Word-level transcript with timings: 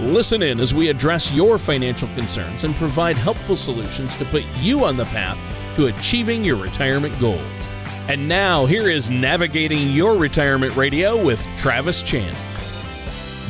Listen 0.00 0.42
in 0.42 0.60
as 0.60 0.74
we 0.74 0.88
address 0.88 1.32
your 1.32 1.56
financial 1.56 2.06
concerns 2.08 2.64
and 2.64 2.74
provide 2.76 3.16
helpful 3.16 3.56
solutions 3.56 4.14
to 4.16 4.26
put 4.26 4.44
you 4.56 4.84
on 4.84 4.94
the 4.94 5.06
path 5.06 5.42
to 5.74 5.86
achieving 5.86 6.44
your 6.44 6.56
retirement 6.56 7.18
goals. 7.18 7.40
And 8.06 8.28
now, 8.28 8.66
here 8.66 8.90
is 8.90 9.10
Navigating 9.10 9.88
Your 9.92 10.18
Retirement 10.18 10.76
Radio 10.76 11.20
with 11.24 11.46
Travis 11.56 12.02
Chance. 12.02 12.60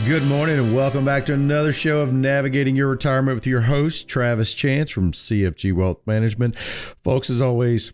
Good 0.07 0.23
morning 0.23 0.61
and 0.61 0.73
welcome 0.73 1.05
back 1.05 1.27
to 1.27 1.35
another 1.35 1.73
show 1.73 2.01
of 2.01 2.13
Navigating 2.13 2.77
Your 2.77 2.91
Retirement 2.91 3.35
with 3.35 3.47
your 3.49 3.63
host, 3.63 4.07
Travis 4.07 4.55
Chance 4.55 4.93
from 4.93 5.11
CFG 5.11 5.73
Wealth 5.73 5.99
Management. 6.07 6.57
Folks, 7.03 7.29
as 7.29 7.43
always, 7.43 7.93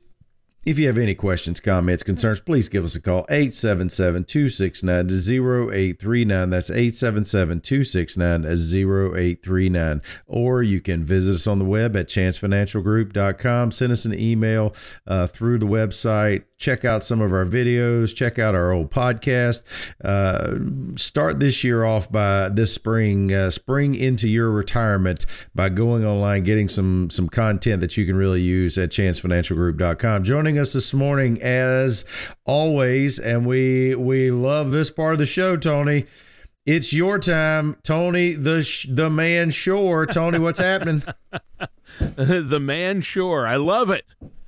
if 0.65 0.79
you 0.79 0.87
have 0.87 0.99
any 0.99 1.15
questions, 1.15 1.59
comments, 1.59 2.03
concerns, 2.03 2.41
please 2.41 2.69
give 2.69 2.85
us 2.85 2.95
a 2.95 3.01
call 3.01 3.27
877 3.29 4.25
269 4.25 5.07
0839. 5.07 6.51
That's 6.51 6.71
877 6.71 7.61
269 7.61 8.45
0839. 8.45 10.03
Or 10.27 10.63
you 10.63 10.81
can 10.81 11.05
visit 11.05 11.35
us 11.35 11.47
on 11.47 11.59
the 11.59 11.65
web 11.65 11.97
at 11.97 12.07
chancefinancialgroup.com. 12.07 13.73
Send 13.73 13.93
us 13.93 14.05
an 14.05 14.15
email 14.15 14.75
uh, 15.07 15.27
through 15.27 15.59
the 15.59 15.67
website 15.67 16.45
check 16.63 16.85
out 16.85 17.03
some 17.03 17.21
of 17.21 17.33
our 17.33 17.45
videos, 17.45 18.15
check 18.15 18.39
out 18.39 18.55
our 18.55 18.71
old 18.71 18.91
podcast. 18.91 19.63
Uh, 20.03 20.97
start 20.97 21.41
this 21.41 21.65
year 21.65 21.85
off 21.85 22.11
by 22.11 22.49
this 22.49 22.73
spring, 22.73 23.33
uh, 23.33 23.51
spring 23.51 23.95
into 23.95 24.29
your 24.29 24.51
retirement 24.51 25.27
by 25.55 25.69
going 25.69 26.07
online, 26.07 26.45
getting 26.45 26.69
some 26.69 27.11
some 27.11 27.29
content 27.29 27.81
that 27.81 27.97
you 27.97 28.07
can 28.07 28.17
really 28.17 28.41
use 28.41 28.79
at 28.79 28.91
chancefinancialgroup.com. 28.91 30.23
Joining 30.23 30.59
us 30.59 30.73
this 30.73 30.95
morning, 30.95 31.43
as 31.43 32.05
always, 32.47 33.19
and 33.19 33.45
we 33.45 33.95
we 33.97 34.31
love 34.31 34.71
this 34.71 34.91
part 34.91 35.15
of 35.15 35.19
the 35.19 35.27
show, 35.27 35.57
Tony. 35.57 36.07
It's 36.65 36.93
your 36.93 37.19
time, 37.19 37.77
Tony, 37.83 38.35
the 38.35 38.63
sh- 38.63 38.87
the 38.89 39.11
man 39.11 39.51
Shore. 39.51 40.07
Tony, 40.07 40.39
what's 40.39 40.61
happening? 40.61 41.03
the 41.99 42.61
man 42.61 43.01
Shore. 43.01 43.49
I 43.49 43.57
love 43.57 43.91
it. 43.91 44.05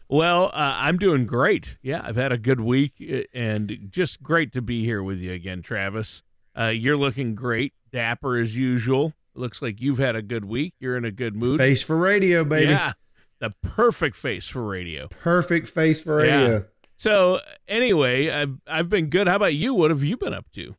Well, 0.09 0.47
uh, 0.47 0.77
I'm 0.77 0.99
doing 0.99 1.27
great. 1.27 1.79
Yeah, 1.83 2.03
I've 2.05 2.17
had 2.17 2.33
a 2.33 2.39
good 2.39 2.61
week 2.61 2.93
uh, 3.01 3.23
and 3.33 3.89
just 3.91 4.23
great 4.23 4.53
to 4.53 4.63
be 4.63 4.85
here 4.85 5.03
with 5.03 5.21
you 5.21 5.33
again, 5.33 5.63
Travis. 5.63 6.23
Uh, 6.59 6.67
you're 6.69 6.97
looking 6.97 7.35
great, 7.35 7.73
dapper 7.91 8.37
as 8.37 8.57
usual. 8.57 9.15
Looks 9.35 9.61
like 9.61 9.81
you've 9.81 9.99
had 9.99 10.15
a 10.15 10.23
good 10.23 10.45
week. 10.45 10.75
You're 10.79 10.97
in 10.97 11.05
a 11.05 11.11
good 11.11 11.35
mood. 11.35 11.59
Face 11.59 11.83
for 11.83 11.97
radio, 11.97 12.45
baby. 12.45 12.71
Yeah, 12.71 12.93
the 13.41 13.53
perfect 13.63 14.17
face 14.17 14.47
for 14.49 14.63
radio. 14.63 15.09
Perfect 15.09 15.69
face 15.69 16.01
for 16.01 16.17
radio. 16.17 16.53
Yeah. 16.53 16.61
So 16.97 17.41
anyway, 17.67 18.31
I've 18.31 18.59
I've 18.67 18.89
been 18.89 19.09
good. 19.09 19.27
How 19.27 19.37
about 19.37 19.55
you? 19.55 19.75
What 19.75 19.91
have 19.91 20.05
you 20.05 20.17
been 20.17 20.35
up 20.35 20.47
to? 20.53 20.77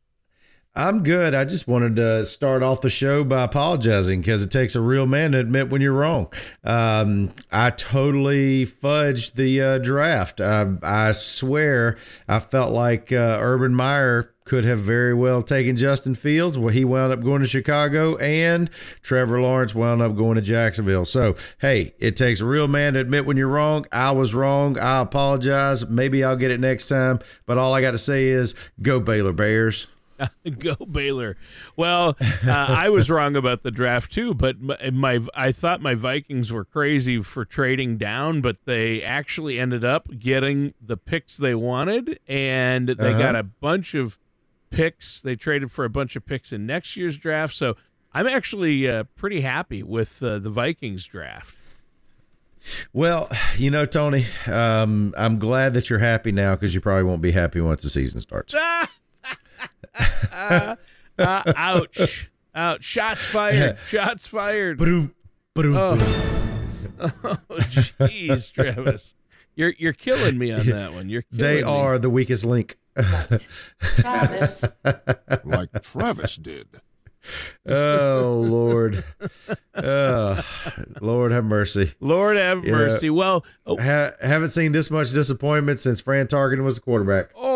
I'm 0.78 1.04
good. 1.04 1.34
I 1.34 1.46
just 1.46 1.70
wanted 1.70 1.96
to 1.96 2.26
start 2.26 2.62
off 2.62 2.82
the 2.82 2.90
show 2.90 3.24
by 3.24 3.44
apologizing 3.44 4.20
because 4.20 4.44
it 4.44 4.52
takes 4.52 4.76
a 4.76 4.82
real 4.82 5.06
man 5.06 5.32
to 5.32 5.40
admit 5.40 5.70
when 5.70 5.82
you're 5.82 5.94
wrong. 5.94 6.28
Um, 6.66 7.32
I 7.50 7.70
totally 7.70 8.66
fudged 8.66 9.36
the 9.36 9.62
uh, 9.62 9.78
draft. 9.78 10.42
I, 10.42 10.74
I, 10.84 11.14
swear 11.14 11.98
I 12.28 12.40
felt 12.40 12.74
like 12.74 13.14
uh, 13.14 13.38
Urban 13.40 13.74
Meyer 13.74 14.34
could 14.44 14.66
have 14.66 14.80
very 14.80 15.14
well 15.14 15.42
taken 15.42 15.78
Justin 15.78 16.14
Fields. 16.14 16.60
Well, 16.60 16.74
he 16.74 16.84
wound 16.84 17.14
up 17.14 17.24
going 17.24 17.42
to 17.42 17.48
Chicago, 17.48 18.18
and 18.18 18.70
Trevor 19.02 19.42
Lawrence 19.42 19.74
wound 19.74 20.02
up 20.02 20.18
going 20.18 20.36
to 20.36 20.42
Jacksonville. 20.42 21.06
So, 21.06 21.38
hey, 21.60 21.96
it 22.00 22.18
takes 22.18 22.42
a 22.42 22.46
real 22.46 22.68
man 22.68 22.94
to 22.94 23.00
admit 23.00 23.26
when 23.26 23.38
you're 23.38 23.48
wrong. 23.48 23.86
I 23.94 24.12
was 24.12 24.34
wrong. 24.34 24.78
I 24.78 25.00
apologize. 25.00 25.88
Maybe 25.88 26.22
I'll 26.22 26.36
get 26.36 26.52
it 26.52 26.60
next 26.60 26.90
time. 26.90 27.20
But 27.46 27.58
all 27.58 27.74
I 27.74 27.80
got 27.80 27.92
to 27.92 27.98
say 27.98 28.28
is 28.28 28.56
go 28.82 29.00
Baylor 29.00 29.34
Bears. 29.34 29.88
Go 30.60 30.76
Baylor. 30.76 31.38
Well, 31.76 32.18
uh, 32.46 32.52
I 32.52 32.90
was 32.90 33.10
wrong 33.10 33.36
about 33.36 33.64
the 33.64 33.72
draft 33.72 34.12
too, 34.12 34.34
but 34.34 34.60
my, 34.62 34.90
my, 34.92 35.20
I 35.36 35.52
thought 35.52 35.82
my 35.82 35.96
Vikings 35.96 36.52
were 36.52 36.66
crazy 36.66 37.22
for 37.22 37.46
trading 37.46 37.98
down, 37.98 38.42
but 38.42 38.58
they 38.66 39.02
actually 39.02 39.60
ended 39.60 39.84
up 39.84 40.08
getting 40.20 40.74
the 40.82 40.98
picks 40.98 41.38
they 41.38 41.56
wanted, 41.56 42.20
and 42.28 42.90
they 42.90 43.12
uh-huh. 43.12 43.20
got 43.20 43.36
a 43.36 43.44
bunch 43.44 43.94
of 43.94 44.18
picks. 44.70 45.20
They 45.20 45.36
traded 45.36 45.72
for 45.72 45.86
a 45.86 45.90
bunch 45.90 46.16
of 46.16 46.26
picks 46.26 46.52
in 46.54 46.66
next 46.66 46.96
year's 46.96 47.18
draft, 47.18 47.54
so 47.56 47.76
I'm 48.14 48.28
actually 48.28 48.90
uh, 48.90 49.04
pretty 49.16 49.42
happy 49.42 49.84
with 49.84 50.24
uh, 50.24 50.40
the 50.40 50.50
Vikings 50.50 51.06
draft. 51.06 51.58
Well, 52.94 53.30
you 53.58 53.70
know, 53.70 53.86
Tony, 53.86 54.26
um, 54.48 55.14
I'm 55.18 55.38
glad 55.38 55.74
that 55.76 55.90
you're 55.90 56.00
happy 56.00 56.32
now 56.32 56.56
because 56.56 56.74
you 56.74 56.82
probably 56.82 57.04
won't 57.04 57.22
be 57.22 57.32
happy 57.32 57.62
once 57.62 57.84
the 57.84 57.90
season 57.90 58.22
starts. 58.22 58.56
uh, 60.32 60.76
ouch. 61.18 62.30
Ouch. 62.54 62.84
Shots 62.84 63.26
fired. 63.26 63.78
Shots 63.88 64.28
fired. 64.28 64.78
Ba-doom, 64.78 65.14
ba-doom, 65.54 65.76
oh. 65.76 65.98
oh, 67.00 67.38
jeez, 67.50 68.52
Travis. 68.52 69.16
You're 69.56 69.74
you're 69.78 69.94
killing 69.94 70.38
me 70.38 70.52
on 70.52 70.66
that 70.68 70.94
one. 70.94 71.10
You're 71.10 71.24
They 71.32 71.64
are 71.64 71.94
me. 71.94 72.00
the 72.00 72.10
weakest 72.10 72.46
link. 72.46 72.78
Travis. 72.98 74.64
like 75.44 75.82
Travis 75.82 76.38
did. 76.38 76.68
oh 77.68 78.46
Lord, 78.48 79.04
oh, 79.76 80.46
Lord 81.02 81.32
have 81.32 81.44
mercy. 81.44 81.94
Lord 82.00 82.38
have 82.38 82.64
mercy. 82.64 83.10
Well, 83.10 83.46
oh. 83.66 83.78
ha- 83.82 84.12
haven't 84.22 84.50
seen 84.50 84.72
this 84.72 84.92
much 84.92 85.12
disappointment 85.12 85.80
since 85.80 86.00
Fran 86.00 86.28
Tarkenton 86.28 86.64
was 86.64 86.76
the 86.76 86.82
quarterback. 86.82 87.32
Oh, 87.36 87.56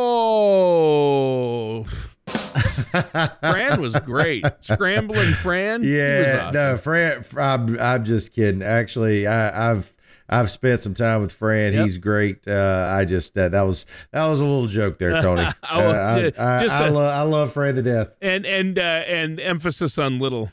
Fran 2.89 3.81
was 3.81 3.95
great. 4.05 4.45
Scrambling 4.61 5.33
Fran. 5.33 5.83
Yeah, 5.83 6.45
awesome. 6.47 6.53
no, 6.53 6.77
Fran. 6.77 7.25
I'm, 7.37 7.79
I'm 7.79 8.05
just 8.05 8.33
kidding. 8.33 8.63
Actually, 8.63 9.27
I, 9.27 9.71
I've 9.71 9.93
I've 10.29 10.51
spent 10.51 10.79
some 10.79 10.93
time 10.93 11.21
with 11.21 11.31
Fran. 11.31 11.73
Yep. 11.73 11.83
He's 11.83 11.97
great. 11.97 12.47
Uh, 12.47 12.87
I 12.91 13.05
just 13.05 13.37
uh, 13.37 13.49
that 13.49 13.61
was 13.63 13.85
that 14.11 14.27
was 14.27 14.39
a 14.39 14.45
little 14.45 14.67
joke 14.67 14.99
there, 14.99 15.21
Tony. 15.21 15.41
oh, 15.41 15.53
uh, 15.89 16.31
I, 16.37 16.41
I, 16.41 16.65
I, 16.65 16.89
love 16.89 17.13
I 17.13 17.21
love 17.23 17.53
Fran 17.53 17.75
to 17.75 17.81
death. 17.81 18.09
And 18.21 18.45
and 18.45 18.77
uh, 18.77 18.81
and 18.81 19.39
emphasis 19.39 19.97
on 19.97 20.19
little 20.19 20.49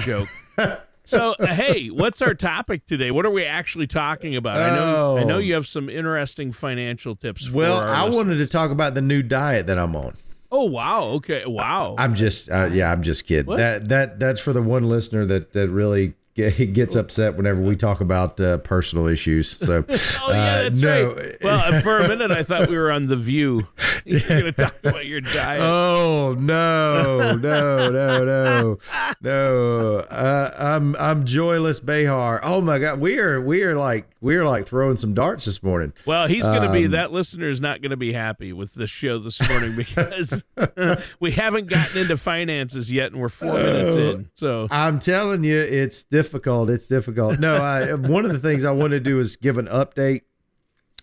joke. 0.00 0.28
So 1.10 1.34
hey, 1.40 1.88
what's 1.88 2.22
our 2.22 2.34
topic 2.34 2.86
today? 2.86 3.10
What 3.10 3.26
are 3.26 3.30
we 3.30 3.44
actually 3.44 3.88
talking 3.88 4.36
about? 4.36 4.58
I 4.58 4.76
know 4.76 5.18
I 5.18 5.24
know 5.24 5.36
oh. 5.36 5.38
you 5.38 5.54
have 5.54 5.66
some 5.66 5.88
interesting 5.88 6.52
financial 6.52 7.16
tips. 7.16 7.50
Well, 7.50 7.78
I 7.78 8.04
listeners. 8.04 8.14
wanted 8.14 8.36
to 8.36 8.46
talk 8.46 8.70
about 8.70 8.94
the 8.94 9.00
new 9.00 9.20
diet 9.20 9.66
that 9.66 9.76
I'm 9.76 9.96
on. 9.96 10.16
Oh 10.52 10.64
wow! 10.64 11.04
Okay, 11.04 11.44
wow. 11.46 11.94
I'm 11.98 12.14
just 12.14 12.50
uh, 12.50 12.68
yeah, 12.72 12.90
I'm 12.90 13.02
just 13.02 13.24
kidding. 13.24 13.46
What? 13.46 13.58
That 13.58 13.88
that 13.88 14.18
that's 14.18 14.40
for 14.40 14.52
the 14.52 14.62
one 14.62 14.88
listener 14.88 15.24
that 15.26 15.52
that 15.52 15.68
really 15.68 16.14
he 16.48 16.66
gets 16.66 16.94
upset 16.94 17.36
whenever 17.36 17.60
we 17.60 17.76
talk 17.76 18.00
about 18.00 18.40
uh, 18.40 18.58
personal 18.58 19.06
issues. 19.06 19.58
So, 19.58 19.84
oh 19.88 20.32
yeah, 20.32 20.66
uh, 20.66 20.70
no. 20.74 21.12
right. 21.12 21.42
Well, 21.42 21.80
for 21.80 21.98
a 21.98 22.08
minute 22.08 22.30
I 22.30 22.42
thought 22.42 22.68
we 22.68 22.76
were 22.76 22.90
on 22.90 23.06
the 23.06 23.16
View. 23.16 23.66
You're 24.04 24.20
going 24.20 24.44
to 24.44 24.52
talk 24.52 24.74
about 24.82 25.06
your 25.06 25.20
diet. 25.20 25.60
Oh 25.62 26.34
no, 26.38 27.34
no, 27.34 27.90
no, 27.90 28.24
no, 28.24 28.78
no! 29.20 29.96
Uh, 29.96 30.54
I'm 30.58 30.96
I'm 30.96 31.24
joyless 31.24 31.80
Behar. 31.80 32.40
Oh 32.42 32.60
my 32.60 32.78
God, 32.78 33.00
we 33.00 33.18
are 33.18 33.40
we 33.40 33.62
are 33.62 33.76
like 33.76 34.08
we 34.20 34.36
are 34.36 34.44
like 34.44 34.66
throwing 34.66 34.96
some 34.96 35.14
darts 35.14 35.44
this 35.44 35.62
morning. 35.62 35.92
Well, 36.06 36.26
he's 36.28 36.46
going 36.46 36.62
to 36.62 36.68
um, 36.68 36.72
be 36.72 36.86
that 36.88 37.12
listener 37.12 37.48
is 37.48 37.60
not 37.60 37.80
going 37.80 37.90
to 37.90 37.96
be 37.96 38.12
happy 38.12 38.52
with 38.52 38.74
this 38.74 38.90
show 38.90 39.18
this 39.18 39.46
morning 39.48 39.76
because 39.76 40.42
we 41.20 41.32
haven't 41.32 41.66
gotten 41.66 42.02
into 42.02 42.16
finances 42.16 42.92
yet, 42.92 43.12
and 43.12 43.20
we're 43.20 43.28
four 43.28 43.54
minutes 43.54 43.96
in. 43.96 44.30
So 44.34 44.68
I'm 44.70 44.98
telling 44.98 45.44
you, 45.44 45.58
it's 45.58 46.04
difficult. 46.04 46.29
It's 46.70 46.86
difficult. 46.86 47.38
No, 47.40 47.56
I, 47.56 47.94
one 47.94 48.24
of 48.24 48.32
the 48.32 48.38
things 48.38 48.64
I 48.64 48.70
want 48.72 48.92
to 48.92 49.00
do 49.00 49.18
is 49.18 49.36
give 49.36 49.58
an 49.58 49.66
update 49.66 50.22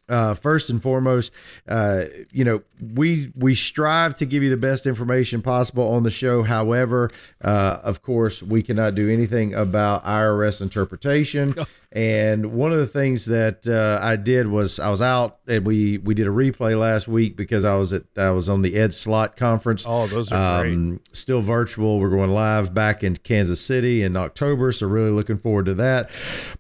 uh, 0.10 0.34
first 0.34 0.70
and 0.70 0.82
foremost, 0.82 1.32
uh, 1.68 2.06
you 2.32 2.44
know, 2.44 2.62
we 2.94 3.32
we 3.36 3.56
strive 3.56 4.16
to 4.18 4.26
give 4.26 4.44
you 4.44 4.50
the 4.50 4.58
best 4.58 4.86
information 4.86 5.42
possible 5.42 5.88
on 5.94 6.04
the 6.04 6.12
show. 6.12 6.44
However, 6.44 7.12
uh, 7.42 7.80
of 7.84 8.02
course, 8.02 8.42
we 8.42 8.64
cannot 8.64 8.96
do 8.96 9.12
anything 9.12 9.54
about 9.54 10.04
IRS 10.06 10.62
interpretation. 10.62 11.56
And 11.92 12.54
one 12.54 12.74
of 12.74 12.80
the 12.80 12.88
things 12.88 13.26
that 13.28 13.68
uh, 13.68 14.04
I 14.06 14.18
did 14.18 14.48
was 14.48 14.80
I 14.80 14.90
was 14.90 15.02
out 15.02 15.40
and 15.48 15.66
we 15.66 15.98
we 15.98 16.14
did 16.14 16.28
a 16.28 16.32
replay 16.32 16.78
last 16.78 17.08
week 17.08 17.38
because 17.38 17.64
I 17.64 17.76
was 17.76 17.94
at 17.94 18.04
I 18.18 18.32
was 18.32 18.50
on 18.50 18.62
the 18.62 18.76
Ed 18.76 18.94
Slott 18.94 19.38
conference. 19.38 19.86
Oh, 19.88 20.06
those 20.08 20.32
are 20.32 20.62
um, 20.66 20.90
great. 20.90 21.16
Still 21.16 21.42
virtual. 21.42 22.00
We're 22.00 22.10
going 22.10 22.32
live 22.32 22.74
back 22.74 23.04
in 23.04 23.16
Kansas 23.18 23.62
City 23.62 24.04
in 24.04 24.18
October, 24.18 24.72
so 24.72 24.86
really 24.86 25.12
looking 25.12 25.38
forward 25.38 25.66
to 25.66 25.74
that. 25.76 26.10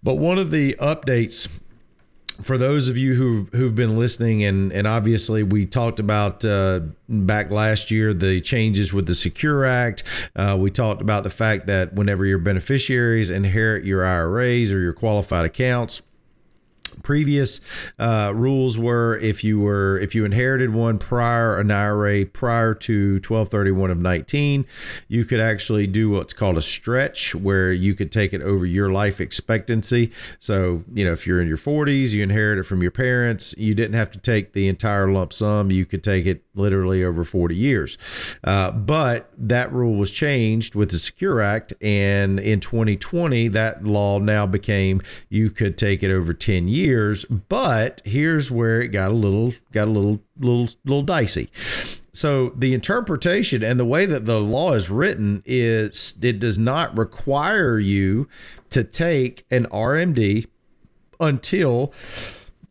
But 0.01 0.15
one 0.15 0.37
of 0.37 0.49
the 0.51 0.73
updates 0.75 1.49
for 2.41 2.57
those 2.57 2.87
of 2.87 2.97
you 2.97 3.15
who 3.15 3.47
who've 3.53 3.75
been 3.75 3.97
listening, 3.97 4.43
and 4.43 4.71
and 4.71 4.87
obviously 4.87 5.43
we 5.43 5.65
talked 5.65 5.99
about 5.99 6.43
uh, 6.45 6.81
back 7.09 7.51
last 7.51 7.91
year 7.91 8.13
the 8.13 8.41
changes 8.41 8.93
with 8.93 9.07
the 9.07 9.15
Secure 9.15 9.65
Act. 9.65 10.03
Uh, 10.35 10.57
we 10.59 10.71
talked 10.71 11.01
about 11.01 11.23
the 11.23 11.29
fact 11.29 11.67
that 11.67 11.93
whenever 11.93 12.25
your 12.25 12.39
beneficiaries 12.39 13.29
inherit 13.29 13.85
your 13.85 14.05
IRAs 14.05 14.71
or 14.71 14.79
your 14.79 14.93
qualified 14.93 15.45
accounts 15.45 16.01
previous 17.03 17.61
uh, 17.99 18.31
rules 18.35 18.77
were 18.77 19.17
if 19.17 19.43
you 19.43 19.59
were 19.59 19.99
if 19.99 20.15
you 20.15 20.25
inherited 20.25 20.73
one 20.73 20.97
prior 20.97 21.59
an 21.59 21.71
IRA 21.71 22.25
prior 22.25 22.73
to 22.73 23.13
1231 23.15 23.91
of 23.91 23.97
19 23.97 24.65
you 25.07 25.25
could 25.25 25.39
actually 25.39 25.87
do 25.87 26.09
what's 26.09 26.33
called 26.33 26.57
a 26.57 26.61
stretch 26.61 27.35
where 27.35 27.71
you 27.71 27.93
could 27.95 28.11
take 28.11 28.33
it 28.33 28.41
over 28.41 28.65
your 28.65 28.91
life 28.91 29.19
expectancy. 29.21 30.11
So 30.39 30.83
you 30.93 31.05
know 31.05 31.13
if 31.13 31.25
you're 31.27 31.41
in 31.41 31.47
your 31.47 31.57
40s 31.57 32.11
you 32.11 32.23
inherit 32.23 32.59
it 32.59 32.63
from 32.63 32.81
your 32.81 32.91
parents 32.91 33.53
you 33.57 33.73
didn't 33.75 33.95
have 33.95 34.11
to 34.11 34.19
take 34.19 34.53
the 34.53 34.67
entire 34.67 35.11
lump 35.11 35.33
sum. 35.33 35.71
You 35.71 35.85
could 35.85 36.03
take 36.03 36.25
it 36.25 36.43
literally 36.57 37.03
over 37.03 37.23
40 37.23 37.55
years 37.55 37.97
uh, 38.43 38.71
but 38.71 39.31
that 39.37 39.71
rule 39.71 39.95
was 39.95 40.11
changed 40.11 40.75
with 40.75 40.91
the 40.91 40.99
Secure 40.99 41.41
Act 41.41 41.73
and 41.81 42.39
in 42.39 42.59
2020 42.59 43.47
that 43.49 43.83
law 43.83 44.19
now 44.19 44.45
became 44.45 45.01
you 45.29 45.49
could 45.49 45.77
take 45.77 46.03
it 46.03 46.11
over 46.11 46.33
10 46.33 46.67
years 46.67 47.25
but 47.25 48.01
here's 48.05 48.49
where 48.51 48.81
it 48.81 48.89
got 48.89 49.11
a 49.11 49.13
little 49.13 49.53
got 49.71 49.87
a 49.87 49.91
little 49.91 50.19
little 50.39 50.67
little 50.85 51.03
dicey. 51.03 51.49
So 52.13 52.49
the 52.55 52.73
interpretation 52.73 53.63
and 53.63 53.79
the 53.79 53.85
way 53.85 54.05
that 54.05 54.25
the 54.25 54.39
law 54.39 54.73
is 54.73 54.89
written 54.89 55.43
is 55.45 56.15
it 56.21 56.39
does 56.39 56.57
not 56.57 56.97
require 56.97 57.77
you 57.77 58.27
to 58.71 58.83
take 58.83 59.45
an 59.51 59.65
RMD 59.67 60.47
until 61.19 61.93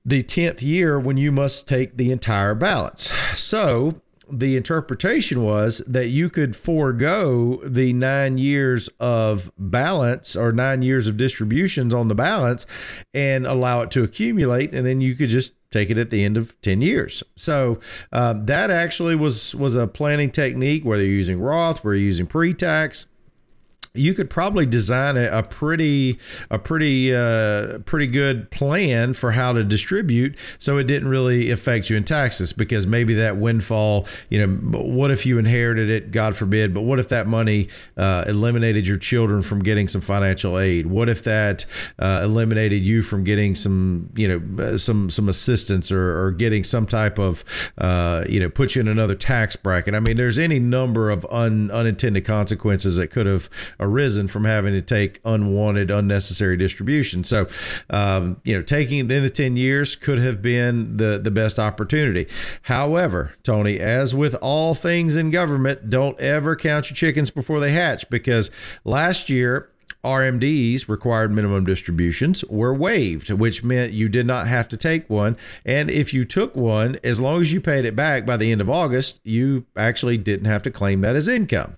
the 0.06 0.23
10th 0.23 0.62
year 0.62 1.00
when 1.00 1.17
you 1.17 1.32
must 1.32 1.67
take 1.67 1.97
the 1.97 2.12
entire 2.12 2.55
balance. 2.55 3.12
So 3.35 4.00
the 4.31 4.56
interpretation 4.56 5.43
was 5.43 5.79
that 5.87 6.08
you 6.08 6.31
could 6.31 6.55
forego 6.55 7.61
the 7.64 7.93
nine 7.93 8.38
years 8.38 8.88
of 9.00 9.53
balance 9.58 10.37
or 10.37 10.53
nine 10.53 10.82
years 10.82 11.06
of 11.06 11.17
distributions 11.17 11.93
on 11.93 12.08
the 12.08 12.14
balance 12.14 12.67
and 13.12 13.47
allow 13.47 13.82
it 13.82 13.91
to 13.93 14.05
accumulate, 14.05 14.73
and 14.73 14.87
then 14.87 15.00
you 15.00 15.14
could 15.14 15.29
just 15.29 15.53
take 15.70 15.91
it 15.91 15.99
at 15.99 16.11
the 16.11 16.25
end 16.25 16.37
of 16.37 16.61
10 16.62 16.81
years. 16.81 17.23
So 17.37 17.81
um, 18.12 18.47
that 18.47 18.70
actually 18.70 19.17
was 19.17 19.55
was 19.55 19.75
a 19.75 19.87
planning 19.87 20.31
technique, 20.31 20.85
whether 20.85 21.05
you're 21.05 21.12
using 21.12 21.41
Roth, 21.41 21.85
whether 21.85 21.97
you're 21.97 22.06
using 22.06 22.26
pre-tax 22.26 23.06
you 23.96 24.14
could 24.14 24.31
probably 24.31 24.66
design 24.66 25.16
a, 25.16 25.25
a 25.26 25.43
pretty 25.43 26.19
a 26.50 26.58
pretty 26.58 27.14
uh, 27.14 27.78
pretty 27.81 28.06
good 28.06 28.50
plan 28.50 29.12
for 29.12 29.32
how 29.32 29.52
to 29.52 29.64
distribute 29.64 30.37
so 30.58 30.78
it 30.78 30.84
didn't 30.84 31.08
really 31.08 31.50
affect 31.50 31.90
you 31.90 31.96
in 31.96 32.04
taxes 32.04 32.52
because 32.52 32.87
maybe 32.87 33.14
that 33.14 33.37
windfall 33.37 34.06
you 34.31 34.44
know 34.44 34.78
what 34.78 35.10
if 35.10 35.26
you 35.26 35.38
inherited 35.38 35.90
it? 35.90 36.10
God 36.10 36.37
forbid 36.37 36.75
but 36.75 36.82
what 36.82 36.98
if 36.98 37.08
that 37.08 37.26
money 37.26 37.69
uh, 37.96 38.25
eliminated 38.26 38.87
your 38.87 38.96
children 38.96 39.43
from 39.43 39.62
getting 39.62 39.88
some 39.88 40.00
financial 40.00 40.58
aid? 40.58 40.87
What 40.87 41.08
if 41.08 41.22
that 41.25 41.64
uh, 41.98 42.20
eliminated 42.25 42.82
you 42.82 43.02
from 43.02 43.25
getting 43.25 43.54
some 43.54 44.10
you 44.16 44.28
know 44.28 44.64
uh, 44.64 44.76
some 44.76 45.10
some 45.10 45.28
assistance 45.28 45.90
or, 45.90 46.25
or 46.25 46.31
getting 46.32 46.64
some 46.64 46.87
type 46.87 47.19
of 47.19 47.44
uh, 47.78 48.25
you 48.28 48.40
know 48.40 48.48
put 48.48 48.75
you 48.75 48.81
in 48.81 48.88
another 48.88 49.14
tax 49.14 49.56
bracket? 49.56 49.94
I 49.94 50.00
mean 50.00 50.16
there's 50.16 50.38
any 50.38 50.58
number 50.58 51.10
of 51.10 51.26
un, 51.31 51.70
unintended 51.70 52.25
consequences 52.25 52.96
that 52.96 53.08
could 53.08 53.26
have 53.26 53.48
arisen 53.87 54.29
from 54.29 54.44
having 54.44 54.73
to 54.73 54.83
take 54.83 55.21
unwanted, 55.25 55.91
unnecessary 55.91 56.56
distribution. 56.56 57.25
So, 57.25 57.49
um, 57.91 58.41
you 58.44 58.55
know, 58.55 58.62
taking 58.62 58.99
it 58.99 59.11
into 59.11 59.31
10 59.31 59.56
years 59.56 59.97
could 59.97 60.19
have 60.19 60.43
been 60.43 60.97
the, 60.97 61.19
the 61.19 61.31
best 61.31 61.59
opportunity. 61.59 62.27
However, 62.62 63.35
Tony, 63.43 63.79
as 63.79 64.15
with 64.15 64.35
all 64.43 64.75
things 64.75 65.17
in 65.17 65.31
government, 65.31 65.88
don't 65.88 66.19
ever 66.21 66.56
count 66.56 66.91
your 66.91 66.97
chickens 66.97 67.31
before 67.31 67.61
they 67.61 67.71
hatch 67.71 68.09
because 68.11 68.50
last 68.85 69.31
year, 69.31 69.71
RMDs, 70.06 70.88
required 70.88 71.32
minimum 71.32 71.64
distributions, 71.64 72.44
were 72.44 72.73
waived, 72.73 73.29
which 73.31 73.64
meant 73.64 73.93
you 73.93 74.08
did 74.08 74.25
not 74.25 74.47
have 74.47 74.69
to 74.69 74.76
take 74.76 75.11
one. 75.11 75.37
And 75.64 75.91
if 75.91 76.14
you 76.14 76.25
took 76.25 76.55
one, 76.55 76.97
as 77.03 77.19
long 77.19 77.43
as 77.43 77.53
you 77.53 77.61
paid 77.61 77.85
it 77.85 77.97
back 77.97 78.25
by 78.25 78.37
the 78.37 78.53
end 78.53 78.61
of 78.61 78.70
August, 78.70 79.20
you 79.25 79.67
actually 79.76 80.17
didn't 80.17 80.47
have 80.47 80.62
to 80.62 80.70
claim 80.70 81.00
that 81.00 81.17
as 81.17 81.26
income. 81.26 81.76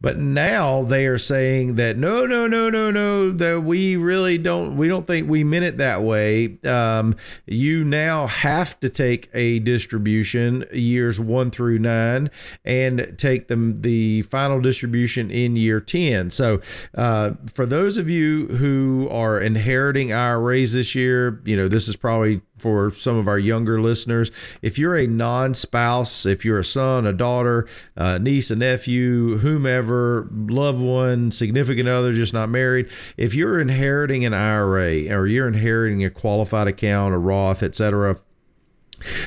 But 0.00 0.18
now 0.18 0.82
they 0.82 1.06
are 1.06 1.18
saying 1.18 1.76
that 1.76 1.96
no, 1.96 2.26
no, 2.26 2.48
no, 2.48 2.70
no, 2.70 2.90
no, 2.90 3.30
that 3.30 3.62
we 3.62 3.94
really 3.94 4.36
don't, 4.36 4.76
we 4.76 4.88
don't 4.88 5.06
think 5.06 5.28
we 5.28 5.44
meant 5.44 5.64
it 5.64 5.78
that 5.78 6.02
way. 6.02 6.58
Um, 6.64 7.14
you 7.46 7.84
now 7.84 8.26
have 8.26 8.80
to 8.80 8.88
take 8.88 9.30
a 9.32 9.60
distribution 9.60 10.64
years 10.72 11.20
one 11.20 11.52
through 11.52 11.78
nine 11.78 12.30
and 12.64 13.14
take 13.16 13.46
them 13.46 13.82
the 13.82 14.22
final 14.22 14.60
distribution 14.60 15.30
in 15.30 15.54
year 15.54 15.80
10. 15.80 16.30
So, 16.30 16.60
uh, 16.96 17.32
for 17.60 17.66
those 17.66 17.98
of 17.98 18.08
you 18.08 18.46
who 18.46 19.06
are 19.10 19.38
inheriting 19.38 20.14
IRAs 20.14 20.72
this 20.72 20.94
year, 20.94 21.42
you 21.44 21.54
know, 21.54 21.68
this 21.68 21.88
is 21.88 21.94
probably 21.94 22.40
for 22.56 22.90
some 22.90 23.18
of 23.18 23.28
our 23.28 23.38
younger 23.38 23.82
listeners. 23.82 24.30
If 24.62 24.78
you're 24.78 24.96
a 24.96 25.06
non 25.06 25.52
spouse, 25.52 26.24
if 26.24 26.42
you're 26.42 26.60
a 26.60 26.64
son, 26.64 27.04
a 27.04 27.12
daughter, 27.12 27.68
a 27.96 28.18
niece, 28.18 28.50
a 28.50 28.56
nephew, 28.56 29.36
whomever, 29.36 30.26
loved 30.32 30.80
one, 30.80 31.30
significant 31.32 31.86
other, 31.86 32.14
just 32.14 32.32
not 32.32 32.48
married, 32.48 32.88
if 33.18 33.34
you're 33.34 33.60
inheriting 33.60 34.24
an 34.24 34.32
IRA 34.32 35.14
or 35.14 35.26
you're 35.26 35.46
inheriting 35.46 36.02
a 36.02 36.08
qualified 36.08 36.66
account, 36.66 37.12
a 37.12 37.18
Roth, 37.18 37.62
etc., 37.62 38.20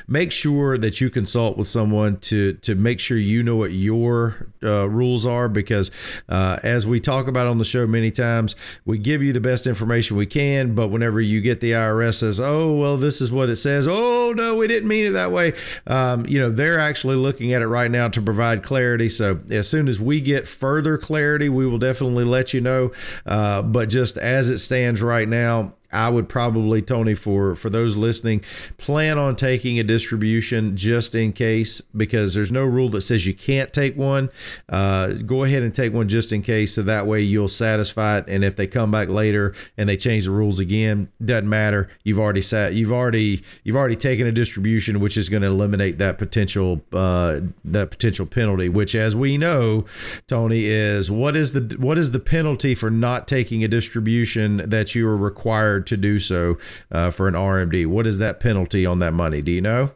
make 0.07 0.31
sure 0.31 0.77
that 0.77 1.01
you 1.01 1.09
consult 1.09 1.57
with 1.57 1.67
someone 1.67 2.17
to 2.17 2.53
to 2.53 2.75
make 2.75 2.99
sure 2.99 3.17
you 3.17 3.43
know 3.43 3.55
what 3.55 3.71
your 3.71 4.47
uh, 4.63 4.87
rules 4.89 5.25
are 5.25 5.49
because 5.49 5.91
uh, 6.29 6.59
as 6.63 6.85
we 6.85 6.99
talk 6.99 7.27
about 7.27 7.47
on 7.47 7.57
the 7.57 7.65
show 7.65 7.85
many 7.87 8.11
times 8.11 8.55
we 8.85 8.97
give 8.97 9.21
you 9.21 9.33
the 9.33 9.39
best 9.39 9.67
information 9.67 10.17
we 10.17 10.25
can 10.25 10.75
but 10.75 10.87
whenever 10.87 11.19
you 11.21 11.41
get 11.41 11.59
the 11.59 11.71
IRS 11.71 12.15
says 12.15 12.39
oh 12.39 12.75
well 12.75 12.97
this 12.97 13.21
is 13.21 13.31
what 13.31 13.49
it 13.49 13.57
says. 13.57 13.87
Oh 13.87 14.33
no 14.35 14.55
we 14.55 14.67
didn't 14.67 14.87
mean 14.87 15.05
it 15.05 15.11
that 15.11 15.31
way. 15.31 15.53
Um, 15.87 16.25
you 16.25 16.39
know 16.39 16.51
they're 16.51 16.79
actually 16.79 17.15
looking 17.15 17.53
at 17.53 17.61
it 17.61 17.67
right 17.67 17.91
now 17.91 18.07
to 18.09 18.21
provide 18.21 18.63
clarity. 18.63 19.09
So 19.09 19.39
as 19.49 19.67
soon 19.67 19.87
as 19.87 19.99
we 19.99 20.21
get 20.21 20.47
further 20.47 20.97
clarity 20.97 21.49
we 21.49 21.65
will 21.65 21.79
definitely 21.79 22.25
let 22.25 22.53
you 22.53 22.61
know. 22.61 22.91
Uh, 23.25 23.61
but 23.61 23.89
just 23.89 24.17
as 24.17 24.49
it 24.49 24.59
stands 24.59 25.01
right 25.01 25.27
now 25.27 25.73
I 25.93 26.09
would 26.09 26.27
probably 26.27 26.81
Tony 26.81 27.13
for 27.13 27.55
for 27.55 27.69
those 27.69 27.95
listening 27.95 28.43
plan 28.77 29.17
on 29.17 29.35
taking 29.35 29.79
a 29.79 29.83
distribution 29.83 30.75
just 30.75 31.15
in 31.15 31.33
case 31.33 31.81
because 31.95 32.33
there's 32.33 32.51
no 32.51 32.65
rule 32.65 32.89
that 32.89 33.01
says 33.01 33.25
you 33.25 33.33
can't 33.33 33.71
take 33.71 33.95
one. 33.95 34.29
Uh, 34.69 35.13
go 35.13 35.43
ahead 35.43 35.63
and 35.63 35.73
take 35.73 35.93
one 35.93 36.07
just 36.07 36.33
in 36.33 36.41
case, 36.41 36.75
so 36.75 36.81
that 36.83 37.05
way 37.07 37.21
you'll 37.21 37.47
satisfy 37.47 38.17
it. 38.17 38.25
And 38.27 38.43
if 38.43 38.55
they 38.55 38.67
come 38.67 38.91
back 38.91 39.09
later 39.09 39.53
and 39.77 39.87
they 39.87 39.97
change 39.97 40.25
the 40.25 40.31
rules 40.31 40.59
again, 40.59 41.09
doesn't 41.23 41.47
matter. 41.47 41.89
You've 42.03 42.19
already 42.19 42.41
sat. 42.41 42.73
You've 42.73 42.91
already 42.91 43.43
you've 43.63 43.75
already 43.75 43.95
taken 43.95 44.27
a 44.27 44.31
distribution, 44.31 44.99
which 44.99 45.17
is 45.17 45.29
going 45.29 45.41
to 45.41 45.47
eliminate 45.47 45.99
that 45.99 46.17
potential 46.17 46.81
uh, 46.91 47.41
that 47.65 47.91
potential 47.91 48.25
penalty. 48.25 48.69
Which, 48.69 48.95
as 48.95 49.15
we 49.15 49.37
know, 49.37 49.85
Tony 50.27 50.65
is 50.65 51.11
what 51.11 51.35
is 51.35 51.53
the 51.53 51.75
what 51.79 51.97
is 51.97 52.11
the 52.11 52.19
penalty 52.19 52.75
for 52.75 52.89
not 52.89 53.27
taking 53.27 53.63
a 53.63 53.67
distribution 53.67 54.57
that 54.69 54.95
you 54.95 55.07
are 55.07 55.17
required 55.17 55.82
to 55.87 55.97
do 55.97 56.19
so 56.19 56.57
uh, 56.91 57.11
for 57.11 57.27
an 57.27 57.33
RMD. 57.33 57.85
What 57.87 58.07
is 58.07 58.17
that 58.19 58.39
penalty 58.39 58.85
on 58.85 58.99
that 58.99 59.13
money? 59.13 59.41
Do 59.41 59.51
you 59.51 59.61
know? 59.61 59.91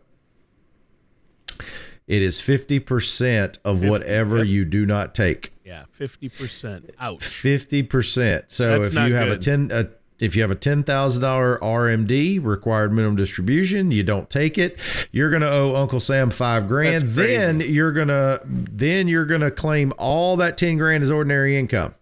It 2.08 2.22
is 2.22 2.40
50% 2.40 3.58
of 3.66 3.80
50, 3.80 3.90
whatever 3.90 4.38
yep. 4.38 4.48
you 4.48 4.66
do 4.66 4.86
not 4.86 5.14
take. 5.14 5.52
Yeah, 5.66 5.84
50% 6.00 6.92
out. 7.00 7.20
50%. 7.20 8.44
So 8.48 8.82
That's 8.82 8.88
if 8.88 8.94
you 8.94 9.14
have 9.14 9.28
good. 9.28 9.38
a 9.38 9.42
10 9.42 9.72
a, 9.74 9.88
if 10.20 10.36
you 10.36 10.42
have 10.42 10.52
a 10.52 10.56
$10,000 10.56 10.86
RMD 11.60 12.44
required 12.44 12.92
minimum 12.92 13.18
distribution, 13.18 13.92
you 13.92 14.04
don't 14.04 14.30
take 14.30 14.58
it, 14.58 14.80
you're 15.12 15.30
going 15.30 15.42
to 15.42 15.52
owe 15.52 15.76
Uncle 15.76 16.00
Sam 16.00 16.32
5 16.32 16.68
grand. 16.68 17.10
Then 17.10 17.60
you're 17.60 17.92
going 17.92 18.08
to 18.08 18.42
then 18.46 19.08
you're 19.08 19.26
going 19.26 19.42
to 19.42 19.52
claim 19.52 19.94
all 19.98 20.38
that 20.38 20.58
10 20.58 20.78
grand 20.78 21.04
as 21.04 21.12
ordinary 21.12 21.58
income. 21.58 21.94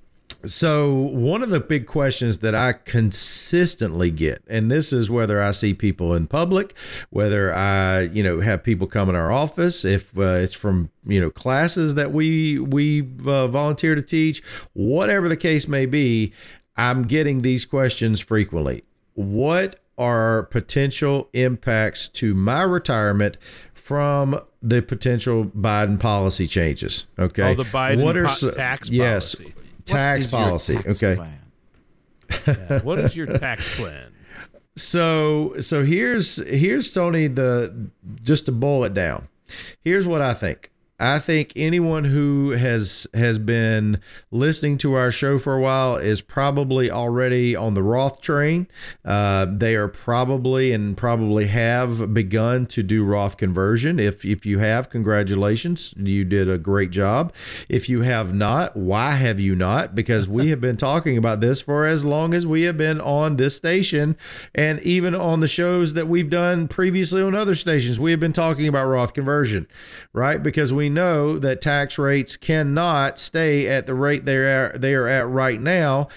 So, 0.44 0.92
one 0.92 1.42
of 1.42 1.50
the 1.50 1.58
big 1.58 1.86
questions 1.86 2.38
that 2.38 2.54
I 2.54 2.72
consistently 2.72 4.10
get, 4.12 4.40
and 4.46 4.70
this 4.70 4.92
is 4.92 5.10
whether 5.10 5.42
I 5.42 5.50
see 5.50 5.74
people 5.74 6.14
in 6.14 6.28
public, 6.28 6.74
whether 7.10 7.52
I, 7.52 8.02
you 8.02 8.22
know, 8.22 8.38
have 8.38 8.62
people 8.62 8.86
come 8.86 9.08
in 9.08 9.16
our 9.16 9.32
office, 9.32 9.84
if 9.84 10.16
uh, 10.16 10.22
it's 10.22 10.54
from, 10.54 10.90
you 11.04 11.20
know, 11.20 11.30
classes 11.30 11.96
that 11.96 12.12
we 12.12 12.60
we 12.60 13.02
uh, 13.26 13.48
volunteer 13.48 13.96
to 13.96 14.02
teach, 14.02 14.40
whatever 14.74 15.28
the 15.28 15.36
case 15.36 15.66
may 15.66 15.86
be, 15.86 16.32
I'm 16.76 17.02
getting 17.02 17.42
these 17.42 17.64
questions 17.64 18.20
frequently. 18.20 18.84
What 19.14 19.80
are 19.98 20.44
potential 20.44 21.28
impacts 21.32 22.06
to 22.06 22.32
my 22.32 22.62
retirement 22.62 23.36
from 23.74 24.40
the 24.62 24.82
potential 24.82 25.46
Biden 25.46 25.98
policy 25.98 26.46
changes? 26.46 27.06
Okay. 27.18 27.50
Oh, 27.50 27.54
the 27.54 27.64
Biden 27.64 28.04
what 28.04 28.16
are 28.16 28.28
po- 28.28 28.52
tax 28.52 28.88
yes, 28.88 29.34
policy 29.34 29.52
tax 29.88 30.26
policy. 30.26 30.76
Tax 30.76 31.02
okay. 31.02 31.30
yeah. 32.46 32.80
What 32.82 32.98
is 32.98 33.16
your 33.16 33.26
tax 33.26 33.76
plan? 33.76 34.12
So 34.76 35.54
so 35.60 35.84
here's 35.84 36.36
here's 36.46 36.92
Tony 36.92 37.26
the 37.26 37.90
just 38.22 38.46
to 38.46 38.52
boil 38.52 38.84
it 38.84 38.94
down. 38.94 39.28
Here's 39.82 40.06
what 40.06 40.20
I 40.22 40.34
think. 40.34 40.70
I 41.00 41.20
think 41.20 41.52
anyone 41.54 42.04
who 42.04 42.50
has 42.50 43.06
has 43.14 43.38
been 43.38 44.00
listening 44.32 44.78
to 44.78 44.94
our 44.94 45.12
show 45.12 45.38
for 45.38 45.54
a 45.54 45.60
while 45.60 45.96
is 45.96 46.20
probably 46.20 46.90
already 46.90 47.54
on 47.54 47.74
the 47.74 47.84
Roth 47.84 48.20
train. 48.20 48.66
Uh, 49.04 49.46
they 49.48 49.76
are 49.76 49.86
probably 49.86 50.72
and 50.72 50.96
probably 50.96 51.46
have 51.46 52.12
begun 52.12 52.66
to 52.66 52.82
do 52.82 53.04
Roth 53.04 53.36
conversion. 53.36 54.00
If 54.00 54.24
if 54.24 54.44
you 54.44 54.58
have, 54.58 54.90
congratulations, 54.90 55.94
you 55.96 56.24
did 56.24 56.50
a 56.50 56.58
great 56.58 56.90
job. 56.90 57.32
If 57.68 57.88
you 57.88 58.02
have 58.02 58.34
not, 58.34 58.76
why 58.76 59.12
have 59.12 59.38
you 59.38 59.54
not? 59.54 59.94
Because 59.94 60.26
we 60.26 60.48
have 60.50 60.60
been 60.60 60.76
talking 60.76 61.16
about 61.16 61.40
this 61.40 61.60
for 61.60 61.86
as 61.86 62.04
long 62.04 62.34
as 62.34 62.44
we 62.44 62.62
have 62.62 62.76
been 62.76 63.00
on 63.00 63.36
this 63.36 63.54
station, 63.54 64.16
and 64.52 64.80
even 64.82 65.14
on 65.14 65.38
the 65.38 65.48
shows 65.48 65.94
that 65.94 66.08
we've 66.08 66.30
done 66.30 66.66
previously 66.66 67.22
on 67.22 67.36
other 67.36 67.54
stations, 67.54 68.00
we 68.00 68.10
have 68.10 68.20
been 68.20 68.32
talking 68.32 68.66
about 68.66 68.88
Roth 68.88 69.14
conversion, 69.14 69.68
right? 70.12 70.42
Because 70.42 70.72
we 70.72 70.87
know 70.88 71.38
that 71.38 71.60
tax 71.60 71.98
rates 71.98 72.36
cannot 72.36 73.18
stay 73.18 73.66
at 73.68 73.86
the 73.86 73.94
rate 73.94 74.24
they 74.24 74.36
are 74.36 74.76
they 74.76 74.94
are 74.94 75.08
at 75.08 75.28
right 75.28 75.60
now 75.60 76.08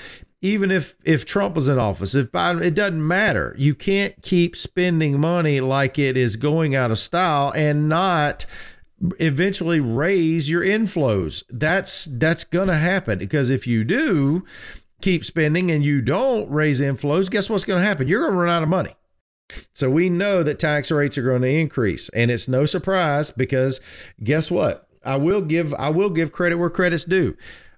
even 0.42 0.72
if 0.72 0.96
if 1.04 1.24
Trump 1.24 1.56
was 1.56 1.68
in 1.68 1.78
office, 1.78 2.16
if 2.16 2.32
Biden, 2.32 2.64
it 2.64 2.74
doesn't 2.74 3.06
matter. 3.06 3.56
You 3.58 3.76
can't 3.76 4.20
keep 4.22 4.56
spending 4.56 5.20
money 5.20 5.62
like 5.62 6.00
it 6.00 6.18
is 6.18 6.36
going 6.36 6.76
out 6.76 6.92
of 6.92 6.98
style 6.98 7.54
and 7.56 7.88
not 7.88 8.46
eventually 9.20 9.80
raise 9.80 10.50
your 10.50 10.64
inflows. 10.64 11.44
That's 11.50 12.06
that's 12.06 12.44
going 12.44 12.68
to 12.70 12.76
happen 12.76 13.20
because 13.20 13.50
if 13.50 13.68
you 13.68 13.84
do 13.84 14.44
keep 15.02 15.24
spending 15.26 15.72
and 15.72 15.84
you 15.84 16.02
don't 16.02 16.50
raise 16.50 16.82
inflows, 16.82 17.30
guess 17.30 17.50
what's 17.50 17.64
going 17.64 17.82
to 17.82 17.88
happen? 17.88 18.08
You're 18.08 18.22
going 18.22 18.34
to 18.34 18.38
run 18.38 18.50
out 18.50 18.64
of 18.64 18.70
money. 18.70 18.96
So 19.74 19.90
we 19.90 20.10
know 20.10 20.44
that 20.44 20.60
tax 20.60 20.92
rates 20.92 21.18
are 21.18 21.24
going 21.24 21.42
to 21.42 21.48
increase 21.50 22.10
and 22.10 22.32
it's 22.32 22.48
no 22.48 22.66
surprise 22.66 23.32
because 23.32 23.82
guess 24.24 24.52
what? 24.52 24.88
I 25.04 25.18
will 25.18 25.42
give 25.42 25.74
I 25.76 25.90
will 25.90 26.10
give 26.10 26.32
credit 26.32 26.56
where 26.58 26.70
credit's 26.70 27.06
due. 27.06 27.36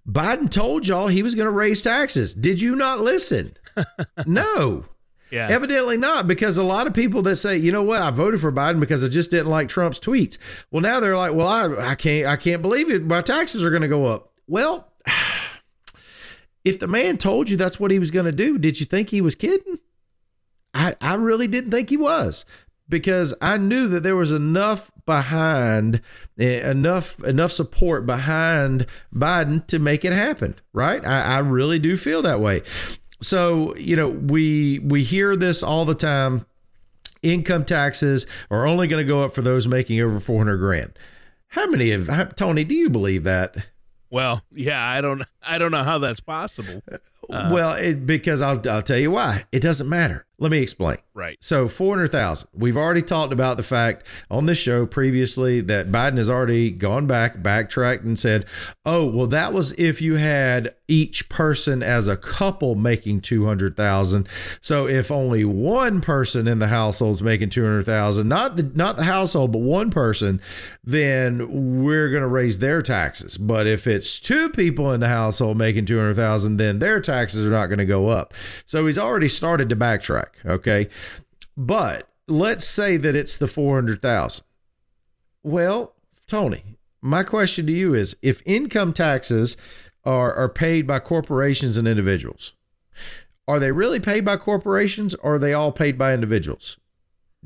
Biden 0.07 0.49
told 0.51 0.87
y'all 0.87 1.07
he 1.07 1.23
was 1.23 1.35
going 1.35 1.45
to 1.45 1.51
raise 1.51 1.81
taxes. 1.81 2.33
Did 2.33 2.61
you 2.61 2.75
not 2.75 2.99
listen? 2.99 3.55
no. 4.25 4.85
Yeah. 5.31 5.47
Evidently 5.49 5.97
not, 5.97 6.27
because 6.27 6.59
a 6.59 6.63
lot 6.63 6.85
of 6.85 6.93
people 6.93 7.23
that 7.23 7.37
say, 7.37 7.57
you 7.57 7.71
know 7.71 7.81
what, 7.81 8.03
I 8.03 8.11
voted 8.11 8.39
for 8.39 8.51
Biden 8.51 8.79
because 8.79 9.03
I 9.03 9.07
just 9.07 9.31
didn't 9.31 9.49
like 9.49 9.67
Trump's 9.67 9.99
tweets. 9.99 10.37
Well, 10.69 10.81
now 10.81 10.99
they're 10.99 11.17
like, 11.17 11.33
well, 11.33 11.47
I, 11.47 11.91
I 11.91 11.95
can't 11.95 12.27
I 12.27 12.35
can't 12.35 12.61
believe 12.61 12.91
it. 12.91 13.03
My 13.03 13.21
taxes 13.23 13.63
are 13.63 13.71
going 13.71 13.81
to 13.81 13.87
go 13.87 14.05
up. 14.05 14.31
Well, 14.47 14.91
if 16.63 16.77
the 16.77 16.87
man 16.87 17.17
told 17.17 17.49
you 17.49 17.57
that's 17.57 17.79
what 17.79 17.89
he 17.89 17.97
was 17.97 18.11
going 18.11 18.27
to 18.27 18.31
do, 18.31 18.59
did 18.59 18.79
you 18.79 18.85
think 18.85 19.09
he 19.09 19.21
was 19.21 19.33
kidding? 19.33 19.79
I, 20.73 20.95
I 21.01 21.15
really 21.15 21.47
didn't 21.47 21.71
think 21.71 21.89
he 21.89 21.97
was 21.97 22.45
because 22.89 23.33
I 23.41 23.57
knew 23.57 23.87
that 23.87 24.03
there 24.03 24.15
was 24.15 24.31
enough 24.31 24.91
behind 25.05 26.01
eh, 26.39 26.69
enough 26.69 27.21
enough 27.23 27.51
support 27.51 28.05
behind 28.05 28.85
Biden 29.13 29.65
to 29.67 29.79
make 29.79 30.05
it 30.05 30.13
happen, 30.13 30.55
right? 30.73 31.05
I, 31.05 31.35
I 31.35 31.39
really 31.39 31.79
do 31.79 31.97
feel 31.97 32.21
that 32.23 32.39
way. 32.39 32.61
So, 33.21 33.75
you 33.75 33.95
know, 33.95 34.09
we 34.09 34.79
we 34.79 35.03
hear 35.03 35.35
this 35.35 35.63
all 35.63 35.85
the 35.85 35.95
time. 35.95 36.45
Income 37.21 37.63
taxes 37.65 38.27
are 38.51 38.67
only 38.67 38.85
going 38.85 39.01
to 39.01 39.07
go 39.07 39.23
up 39.23 39.33
for 39.33 39.41
those 39.41 39.65
making 39.65 40.01
over 40.01 40.19
400 40.19 40.57
grand. 40.57 40.91
How 41.47 41.67
many 41.67 41.91
of 41.91 42.09
Tony, 42.35 42.65
do 42.65 42.75
you 42.75 42.89
believe 42.89 43.23
that? 43.23 43.55
Well, 44.09 44.43
yeah, 44.51 44.85
I 44.85 45.01
don't 45.01 45.23
I 45.41 45.57
don't 45.57 45.71
know 45.71 45.83
how 45.83 45.99
that's 45.99 46.19
possible. 46.19 46.83
Uh, 47.29 47.49
well, 47.51 47.73
it, 47.73 48.05
because 48.05 48.41
I'll 48.41 48.61
I'll 48.69 48.81
tell 48.81 48.97
you 48.97 49.11
why. 49.11 49.45
It 49.51 49.61
doesn't 49.61 49.87
matter. 49.87 50.25
Let 50.43 50.51
me 50.51 50.57
explain. 50.57 50.97
Right. 51.13 51.37
So 51.39 51.69
400,000. 51.69 52.49
We've 52.53 52.75
already 52.75 53.01
talked 53.01 53.31
about 53.31 53.55
the 53.55 53.63
fact 53.63 54.05
on 54.29 54.45
this 54.45 54.57
show 54.57 54.85
previously 54.85 55.61
that 55.61 55.89
Biden 55.89 56.17
has 56.17 56.29
already 56.29 56.69
gone 56.69 57.07
back, 57.07 57.41
backtracked 57.41 58.03
and 58.03 58.19
said, 58.19 58.45
"Oh, 58.85 59.05
well 59.05 59.27
that 59.27 59.53
was 59.53 59.71
if 59.79 60.01
you 60.01 60.15
had 60.15 60.75
each 60.89 61.29
person 61.29 61.81
as 61.81 62.07
a 62.07 62.17
couple 62.17 62.75
making 62.75 63.21
200,000. 63.21 64.27
So 64.59 64.85
if 64.85 65.11
only 65.11 65.45
one 65.45 66.01
person 66.01 66.47
in 66.47 66.59
the 66.59 66.67
household 66.67 67.15
is 67.15 67.23
making 67.23 67.49
200,000, 67.49 68.27
not 68.27 68.57
the 68.57 68.63
not 68.75 68.97
the 68.97 69.05
household, 69.05 69.53
but 69.53 69.61
one 69.61 69.91
person, 69.91 70.41
then 70.83 71.83
we're 71.83 72.09
going 72.09 72.21
to 72.21 72.27
raise 72.27 72.59
their 72.59 72.81
taxes. 72.81 73.37
But 73.37 73.65
if 73.65 73.87
it's 73.87 74.19
two 74.19 74.49
people 74.49 74.91
in 74.91 74.99
the 74.99 75.07
household 75.07 75.57
making 75.57 75.85
200,000, 75.85 76.57
then 76.57 76.79
their 76.79 76.99
taxes 76.99 77.45
are 77.45 77.51
not 77.51 77.67
going 77.67 77.79
to 77.79 77.85
go 77.85 78.09
up." 78.09 78.33
So 78.65 78.85
he's 78.85 78.97
already 78.97 79.29
started 79.29 79.69
to 79.69 79.75
backtrack. 79.75 80.32
Okay. 80.45 80.89
But 81.55 82.09
let's 82.27 82.65
say 82.65 82.97
that 82.97 83.15
it's 83.15 83.37
the 83.37 83.47
400,000. 83.47 84.43
Well, 85.43 85.93
Tony, 86.27 86.77
my 87.01 87.23
question 87.23 87.65
to 87.65 87.71
you 87.71 87.93
is 87.93 88.15
if 88.21 88.41
income 88.45 88.93
taxes 88.93 89.57
are, 90.05 90.33
are 90.33 90.49
paid 90.49 90.87
by 90.87 90.99
corporations 90.99 91.77
and 91.77 91.87
individuals, 91.87 92.53
are 93.47 93.59
they 93.59 93.71
really 93.71 93.99
paid 93.99 94.23
by 94.23 94.37
corporations 94.37 95.13
or 95.15 95.35
are 95.35 95.39
they 95.39 95.53
all 95.53 95.71
paid 95.71 95.97
by 95.97 96.13
individuals? 96.13 96.77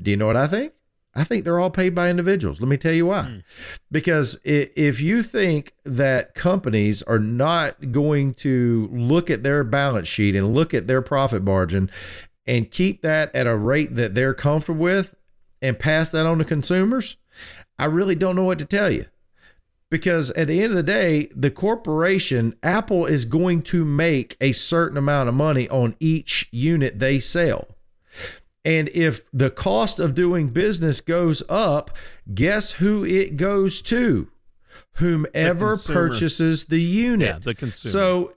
Do 0.00 0.10
you 0.10 0.16
know 0.16 0.26
what 0.26 0.36
I 0.36 0.46
think? 0.46 0.72
I 1.14 1.24
think 1.24 1.44
they're 1.44 1.58
all 1.58 1.70
paid 1.70 1.94
by 1.96 2.10
individuals. 2.10 2.60
Let 2.60 2.68
me 2.68 2.76
tell 2.76 2.94
you 2.94 3.06
why. 3.06 3.22
Mm. 3.22 3.42
Because 3.90 4.38
if 4.44 5.00
you 5.00 5.24
think 5.24 5.72
that 5.84 6.34
companies 6.34 7.02
are 7.02 7.18
not 7.18 7.90
going 7.90 8.34
to 8.34 8.88
look 8.92 9.28
at 9.28 9.42
their 9.42 9.64
balance 9.64 10.06
sheet 10.06 10.36
and 10.36 10.54
look 10.54 10.72
at 10.72 10.86
their 10.86 11.02
profit 11.02 11.42
margin 11.42 11.90
and 12.48 12.70
keep 12.70 13.02
that 13.02 13.32
at 13.34 13.46
a 13.46 13.56
rate 13.56 13.94
that 13.94 14.14
they're 14.14 14.34
comfortable 14.34 14.80
with 14.80 15.14
and 15.62 15.78
pass 15.78 16.10
that 16.10 16.26
on 16.26 16.38
to 16.38 16.44
consumers, 16.44 17.16
I 17.78 17.84
really 17.84 18.14
don't 18.14 18.34
know 18.34 18.44
what 18.44 18.58
to 18.58 18.64
tell 18.64 18.90
you. 18.90 19.04
Because 19.90 20.30
at 20.32 20.48
the 20.48 20.62
end 20.62 20.72
of 20.72 20.76
the 20.76 20.82
day, 20.82 21.30
the 21.34 21.50
corporation, 21.50 22.54
Apple, 22.62 23.06
is 23.06 23.24
going 23.24 23.62
to 23.62 23.84
make 23.84 24.36
a 24.40 24.52
certain 24.52 24.98
amount 24.98 25.28
of 25.28 25.34
money 25.34 25.68
on 25.68 25.94
each 26.00 26.48
unit 26.50 26.98
they 26.98 27.20
sell. 27.20 27.68
And 28.64 28.88
if 28.90 29.22
the 29.32 29.50
cost 29.50 29.98
of 29.98 30.14
doing 30.14 30.48
business 30.48 31.00
goes 31.00 31.42
up, 31.48 31.96
guess 32.34 32.72
who 32.72 33.04
it 33.04 33.36
goes 33.36 33.80
to? 33.82 34.30
whomever 34.98 35.76
The 35.76 35.92
purchases 35.92 36.64
the 36.66 36.80
unit. 36.80 37.28
Yeah, 37.28 37.38
the 37.38 37.54
consumer. 37.54 37.92
So 37.92 38.32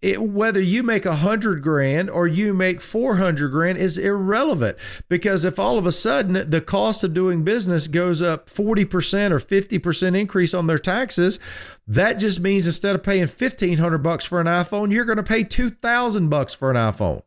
it, 0.00 0.22
whether 0.22 0.60
you 0.60 0.82
make 0.82 1.04
a 1.04 1.16
hundred 1.16 1.62
grand 1.62 2.08
or 2.08 2.28
you 2.28 2.54
make 2.54 2.80
400 2.80 3.48
grand 3.48 3.78
is 3.78 3.98
irrelevant 3.98 4.78
because 5.08 5.44
if 5.44 5.58
all 5.58 5.76
of 5.76 5.86
a 5.86 5.92
sudden 5.92 6.48
the 6.48 6.60
cost 6.60 7.02
of 7.02 7.14
doing 7.14 7.42
business 7.42 7.88
goes 7.88 8.22
up 8.22 8.48
40% 8.48 9.32
or 9.32 9.40
50% 9.40 10.18
increase 10.18 10.54
on 10.54 10.68
their 10.68 10.78
taxes, 10.78 11.40
that 11.86 12.14
just 12.14 12.38
means 12.38 12.66
instead 12.66 12.94
of 12.94 13.02
paying 13.02 13.22
1500 13.22 13.98
bucks 13.98 14.24
for 14.24 14.40
an 14.40 14.46
iPhone, 14.46 14.92
you're 14.92 15.04
going 15.04 15.16
to 15.16 15.22
pay 15.24 15.42
2000 15.42 16.28
bucks 16.28 16.54
for 16.54 16.70
an 16.70 16.76
iPhone 16.76 17.22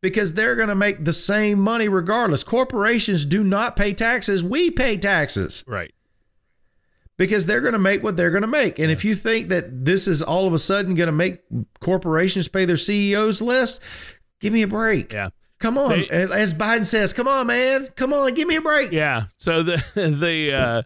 because 0.00 0.32
they're 0.32 0.56
going 0.56 0.68
to 0.68 0.74
make 0.74 1.04
the 1.04 1.12
same 1.12 1.58
money 1.58 1.88
regardless. 1.88 2.42
Corporations 2.42 3.26
do 3.26 3.44
not 3.44 3.76
pay 3.76 3.92
taxes. 3.92 4.42
We 4.42 4.70
pay 4.70 4.96
taxes 4.96 5.64
right. 5.66 5.92
Because 7.26 7.46
they're 7.46 7.60
going 7.60 7.72
to 7.74 7.78
make 7.78 8.02
what 8.02 8.16
they're 8.16 8.30
going 8.30 8.42
to 8.42 8.48
make. 8.48 8.78
And 8.78 8.90
if 8.90 9.04
you 9.04 9.14
think 9.14 9.48
that 9.50 9.84
this 9.84 10.08
is 10.08 10.22
all 10.22 10.46
of 10.46 10.52
a 10.52 10.58
sudden 10.58 10.94
going 10.94 11.06
to 11.06 11.12
make 11.12 11.40
corporations 11.80 12.48
pay 12.48 12.64
their 12.64 12.76
CEOs 12.76 13.40
less, 13.40 13.78
give 14.40 14.52
me 14.52 14.62
a 14.62 14.66
break. 14.66 15.12
Yeah. 15.12 15.30
Come 15.60 15.78
on. 15.78 15.90
They- 15.90 16.08
As 16.08 16.52
Biden 16.52 16.84
says, 16.84 17.12
come 17.12 17.28
on, 17.28 17.46
man. 17.46 17.88
Come 17.94 18.12
on, 18.12 18.34
give 18.34 18.48
me 18.48 18.56
a 18.56 18.60
break. 18.60 18.90
Yeah. 18.92 19.26
So 19.36 19.62
the 19.62 19.76
the 19.94 20.52
uh, 20.52 20.82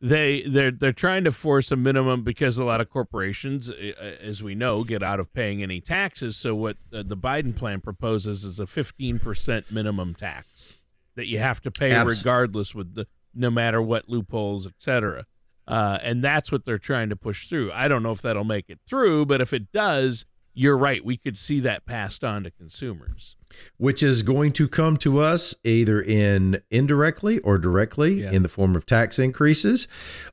they 0.00 0.42
they're 0.48 0.70
they're 0.70 0.92
trying 0.92 1.24
to 1.24 1.32
force 1.32 1.70
a 1.70 1.76
minimum 1.76 2.24
because 2.24 2.56
a 2.56 2.64
lot 2.64 2.80
of 2.80 2.88
corporations, 2.88 3.70
as 3.70 4.42
we 4.42 4.54
know, 4.54 4.82
get 4.84 5.02
out 5.02 5.20
of 5.20 5.32
paying 5.34 5.62
any 5.62 5.80
taxes. 5.80 6.36
So 6.38 6.54
what 6.54 6.76
uh, 6.92 7.02
the 7.04 7.16
Biden 7.16 7.54
plan 7.54 7.80
proposes 7.82 8.44
is 8.44 8.58
a 8.58 8.66
fifteen 8.66 9.18
percent 9.18 9.70
minimum 9.70 10.14
tax 10.14 10.78
that 11.16 11.26
you 11.26 11.38
have 11.38 11.60
to 11.60 11.70
pay 11.70 11.90
regardless, 12.06 12.74
with 12.74 12.94
the 12.94 13.06
no 13.34 13.50
matter 13.50 13.82
what 13.82 14.08
loopholes, 14.08 14.66
et 14.66 14.74
cetera. 14.78 15.26
Uh, 15.66 15.98
and 16.02 16.22
that's 16.22 16.52
what 16.52 16.64
they're 16.64 16.78
trying 16.78 17.08
to 17.08 17.16
push 17.16 17.48
through. 17.48 17.72
I 17.72 17.88
don't 17.88 18.02
know 18.02 18.10
if 18.12 18.20
that'll 18.22 18.44
make 18.44 18.68
it 18.68 18.80
through, 18.86 19.26
but 19.26 19.40
if 19.40 19.52
it 19.52 19.72
does, 19.72 20.26
you're 20.52 20.76
right. 20.78 21.04
We 21.04 21.16
could 21.16 21.36
see 21.36 21.58
that 21.60 21.84
passed 21.86 22.22
on 22.22 22.44
to 22.44 22.50
consumers. 22.50 23.36
Which 23.76 24.02
is 24.02 24.22
going 24.22 24.52
to 24.54 24.68
come 24.68 24.96
to 24.98 25.18
us 25.20 25.54
either 25.64 26.00
in 26.02 26.60
indirectly 26.70 27.38
or 27.40 27.56
directly 27.58 28.22
Yeah. 28.22 28.32
in 28.32 28.42
the 28.42 28.48
form 28.48 28.76
of 28.76 28.84
tax 28.84 29.18
increases, 29.18 29.88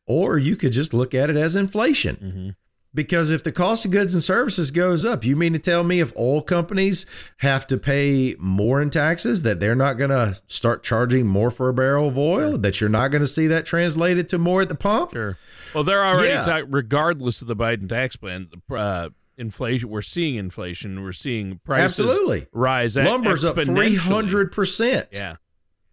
or 0.06 0.38
you 0.38 0.56
could 0.56 0.72
just 0.74 0.94
look 0.94 1.14
at 1.14 1.30
it 1.30 1.38
as 1.38 1.56
inflation. 1.56 2.56
Because 2.94 3.32
if 3.32 3.42
the 3.44 3.54
cost 3.54 3.86
of 3.86 3.92
goods 3.92 4.14
and 4.14 4.22
services 4.22 4.70
goes 4.70 5.06
up, 5.06 5.24
you 5.24 5.38
mean 5.38 5.54
to 5.54 5.60
tell 5.60 5.86
me 5.86 6.02
if 6.02 6.12
oil 6.18 6.42
companies 6.42 7.06
have 7.38 7.66
to 7.68 7.78
pay 7.78 8.36
more 8.38 8.82
in 8.82 8.90
taxes, 8.90 9.44
that 9.44 9.62
they're 9.62 9.76
not 9.76 9.94
going 9.94 10.10
to 10.10 10.38
start 10.48 10.84
charging 10.84 11.26
more 11.26 11.52
for 11.52 11.70
a 11.70 11.74
barrel 11.74 12.10
of 12.10 12.18
oil? 12.18 12.58
That 12.58 12.82
you're 12.82 12.90
not 12.90 13.08
going 13.10 13.22
to 13.22 13.28
see 13.28 13.48
that 13.48 13.66
translated 13.66 14.28
to 14.30 14.38
more 14.38 14.62
at 14.62 14.68
the 14.70 14.76
pump? 14.76 15.12
Sure. 15.12 15.38
Well, 15.74 15.86
they're 15.86 16.04
already 16.04 16.30
Yeah. 16.30 16.44
ta- 16.44 16.66
regardless 16.68 17.42
of 17.42 17.48
the 17.48 17.56
Biden 17.56 17.88
tax 17.88 18.18
plan. 18.18 18.50
Uh, 18.70 19.10
inflation. 19.38 19.90
We're 19.90 20.02
seeing 20.02 20.36
inflation. 20.36 21.02
We're 21.02 21.14
seeing 21.14 21.62
prices 21.64 22.02
Absolutely. 22.02 22.48
rise. 22.52 22.98
Lumber's 22.98 23.46
up 23.46 23.56
300%. 23.56 25.08
Yeah. 25.14 25.36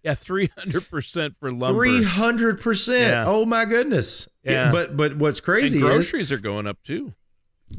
Yeah, 0.09 0.15
three 0.15 0.51
hundred 0.57 0.89
percent 0.89 1.37
for 1.37 1.53
lumber. 1.53 1.79
Three 1.79 2.03
hundred 2.03 2.61
percent. 2.63 3.29
Oh 3.29 3.45
my 3.45 3.67
goodness. 3.67 4.27
Yeah. 4.43 4.73
But 4.73 4.97
but 4.97 5.19
what's 5.19 5.39
and 5.39 5.45
crazy 5.45 5.79
is 5.79 5.85
groceries 5.85 6.33
are 6.33 6.39
going 6.39 6.67
up 6.67 6.83
too. 6.83 7.13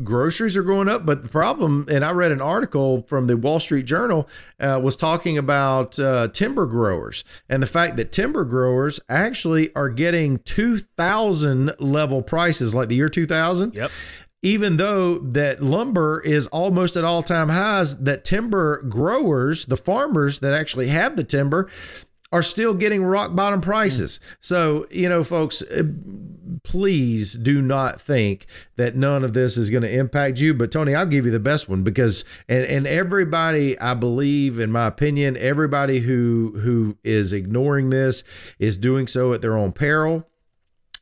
groceries 0.03 0.55
are 0.55 0.63
going 0.63 0.87
up. 0.87 1.05
But 1.05 1.23
the 1.23 1.29
problem, 1.29 1.87
and 1.89 2.05
I 2.05 2.11
read 2.11 2.31
an 2.31 2.41
article 2.41 3.01
from 3.03 3.27
the 3.27 3.35
Wall 3.35 3.59
Street 3.59 3.85
Journal, 3.85 4.29
uh, 4.59 4.79
was 4.83 4.95
talking 4.95 5.37
about 5.37 5.97
uh, 5.99 6.27
timber 6.27 6.65
growers 6.65 7.23
and 7.49 7.63
the 7.63 7.67
fact 7.67 7.97
that 7.97 8.11
timber 8.11 8.45
growers 8.45 8.99
actually 9.09 9.73
are 9.75 9.89
getting 9.89 10.39
two 10.39 10.79
thousand 10.97 11.71
level 11.79 12.21
prices, 12.21 12.75
like 12.75 12.89
the 12.89 12.95
year 12.95 13.09
two 13.09 13.25
thousand. 13.25 13.73
Yep. 13.73 13.91
Even 14.41 14.77
though 14.77 15.19
that 15.19 15.61
lumber 15.61 16.21
is 16.21 16.47
almost 16.47 16.95
at 16.95 17.03
all 17.03 17.21
time 17.21 17.49
highs, 17.49 17.97
that 17.97 18.23
timber 18.23 18.81
growers, 18.83 19.65
the 19.65 19.75
farmers 19.75 20.39
that 20.39 20.53
actually 20.53 20.87
have 20.87 21.17
the 21.17 21.25
timber, 21.25 21.69
are 22.31 22.43
still 22.43 22.73
getting 22.73 23.03
rock 23.03 23.35
bottom 23.35 23.61
prices. 23.61 24.19
So, 24.39 24.87
you 24.91 25.09
know, 25.09 25.23
folks, 25.23 25.61
uh, 25.63 25.83
please 26.63 27.33
do 27.33 27.61
not 27.61 27.99
think 27.99 28.45
that 28.75 28.95
none 28.95 29.23
of 29.23 29.33
this 29.33 29.57
is 29.57 29.69
going 29.69 29.83
to 29.83 29.91
impact 29.91 30.39
you. 30.39 30.53
But 30.53 30.71
Tony, 30.71 30.93
I'll 30.93 31.05
give 31.05 31.25
you 31.25 31.31
the 31.31 31.39
best 31.39 31.67
one 31.67 31.83
because 31.83 32.23
and 32.47 32.65
and 32.65 32.85
everybody, 32.85 33.79
I 33.79 33.93
believe, 33.95 34.59
in 34.59 34.71
my 34.71 34.87
opinion, 34.87 35.37
everybody 35.37 35.99
who 35.99 36.53
who 36.61 36.97
is 37.03 37.33
ignoring 37.33 37.89
this 37.89 38.23
is 38.59 38.77
doing 38.77 39.07
so 39.07 39.33
at 39.33 39.41
their 39.41 39.57
own 39.57 39.71
peril 39.71 40.28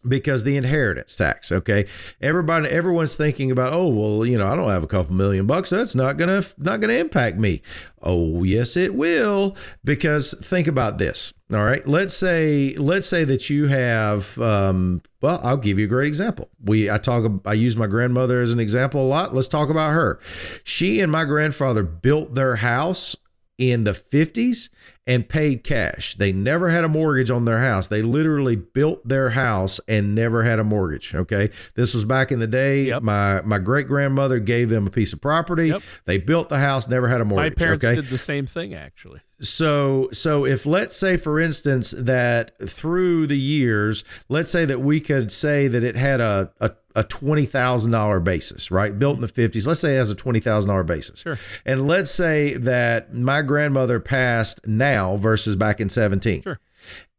because 0.07 0.43
the 0.43 0.57
inheritance 0.57 1.15
tax 1.15 1.51
okay? 1.51 1.85
Everybody 2.21 2.67
everyone's 2.69 3.15
thinking 3.15 3.51
about 3.51 3.73
oh 3.73 3.87
well 3.87 4.25
you 4.25 4.37
know 4.37 4.47
i 4.47 4.55
don't 4.55 4.69
have 4.69 4.83
a 4.83 4.87
couple 4.87 5.15
million 5.15 5.45
bucks 5.45 5.69
so 5.69 5.77
that's 5.77 5.95
not 5.95 6.17
gonna 6.17 6.43
not 6.57 6.81
gonna 6.81 6.93
impact 6.93 7.37
me. 7.37 7.61
Oh 8.01 8.43
yes 8.43 8.77
it 8.77 8.93
will 8.95 9.55
because 9.83 10.33
think 10.41 10.67
about 10.67 10.97
this 10.97 11.33
all 11.51 11.63
right? 11.63 11.87
Let's 11.87 12.13
say 12.13 12.75
let's 12.77 13.07
say 13.07 13.23
that 13.23 13.49
you 13.49 13.67
have 13.67 14.37
um 14.39 15.01
well 15.21 15.39
i'll 15.43 15.57
give 15.57 15.79
you 15.79 15.85
a 15.85 15.89
great 15.89 16.07
example. 16.07 16.49
We 16.63 16.89
i 16.89 16.97
talk 16.97 17.31
i 17.45 17.53
use 17.53 17.77
my 17.77 17.87
grandmother 17.87 18.41
as 18.41 18.51
an 18.51 18.59
example 18.59 19.01
a 19.01 19.07
lot. 19.07 19.33
Let's 19.33 19.47
talk 19.47 19.69
about 19.69 19.91
her. 19.91 20.19
She 20.63 20.99
and 20.99 21.11
my 21.11 21.25
grandfather 21.25 21.83
built 21.83 22.35
their 22.35 22.57
house 22.57 23.15
in 23.57 23.83
the 23.83 23.93
50s 23.93 24.69
and 25.07 25.27
paid 25.27 25.63
cash. 25.63 26.15
They 26.15 26.31
never 26.31 26.69
had 26.69 26.83
a 26.83 26.89
mortgage 26.89 27.31
on 27.31 27.45
their 27.45 27.59
house. 27.59 27.87
They 27.87 28.01
literally 28.01 28.57
built 28.57 29.07
their 29.07 29.29
house 29.29 29.79
and 29.87 30.13
never 30.13 30.43
had 30.43 30.59
a 30.59 30.63
mortgage. 30.63 31.15
Okay. 31.15 31.49
This 31.75 31.93
was 31.93 32.03
back 32.03 32.31
in 32.31 32.39
the 32.39 32.47
day. 32.47 32.83
Yep. 32.87 33.03
My 33.03 33.41
my 33.41 33.57
great 33.57 33.87
grandmother 33.87 34.39
gave 34.39 34.69
them 34.69 34.85
a 34.85 34.91
piece 34.91 35.13
of 35.13 35.21
property. 35.21 35.69
Yep. 35.69 35.81
They 36.05 36.17
built 36.17 36.49
the 36.49 36.59
house, 36.59 36.87
never 36.87 37.07
had 37.07 37.21
a 37.21 37.25
mortgage. 37.25 37.57
My 37.57 37.63
parents 37.63 37.85
okay. 37.85 37.95
did 37.95 38.09
the 38.09 38.17
same 38.17 38.45
thing 38.45 38.73
actually. 38.73 39.21
So 39.39 40.09
so 40.11 40.45
if 40.45 40.65
let's 40.65 40.95
say 40.95 41.15
for 41.15 41.39
instance 41.39 41.91
that 41.97 42.51
through 42.69 43.27
the 43.27 43.39
years, 43.39 44.03
let's 44.27 44.51
say 44.51 44.65
that 44.65 44.81
we 44.81 44.99
could 44.99 45.31
say 45.31 45.67
that 45.69 45.83
it 45.83 45.95
had 45.95 46.19
a 46.19 46.51
a, 46.59 46.71
a 46.97 47.03
twenty 47.03 47.45
thousand 47.45 47.91
dollar 47.91 48.19
basis, 48.19 48.71
right? 48.71 48.97
Built 48.97 49.15
in 49.15 49.21
the 49.21 49.27
fifties. 49.27 49.67
Let's 49.67 49.79
say 49.79 49.93
it 49.93 49.99
has 49.99 50.09
a 50.09 50.15
twenty 50.15 50.39
thousand 50.39 50.69
dollar 50.69 50.83
basis. 50.83 51.21
Sure. 51.21 51.37
And 51.63 51.87
let's 51.87 52.11
say 52.11 52.55
that 52.55 53.13
my 53.13 53.43
grandmother 53.43 53.99
passed 53.99 54.65
now 54.67 55.15
versus 55.15 55.55
back 55.55 55.79
in 55.79 55.89
seventeen. 55.89 56.41
Sure. 56.41 56.59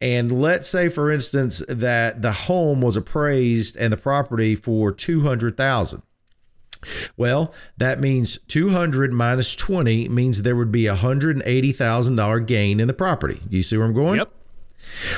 And 0.01 0.43
let's 0.43 0.69
say, 0.69 0.88
for 0.88 1.11
instance, 1.11 1.62
that 1.69 2.23
the 2.23 2.33
home 2.33 2.81
was 2.81 2.97
appraised 2.97 3.77
and 3.77 3.93
the 3.93 3.97
property 3.97 4.57
for 4.57 4.93
two 4.93 5.21
hundred 5.21 5.57
thousand. 5.57 6.03
Well, 7.17 7.53
that 7.77 7.99
means 7.99 8.38
200 8.47 9.12
minus 9.12 9.57
20 9.57 10.09
means 10.11 10.43
there 10.43 10.55
would 10.55 10.71
be 10.71 10.87
a 10.87 10.95
$180,000 10.95 12.47
gain 12.47 12.79
in 12.79 12.87
the 12.87 12.95
property. 12.95 13.41
Do 13.49 13.57
you 13.57 13.64
see 13.64 13.77
where 13.77 13.85
I'm 13.85 13.93
going? 13.93 14.19
Yep. 14.19 14.33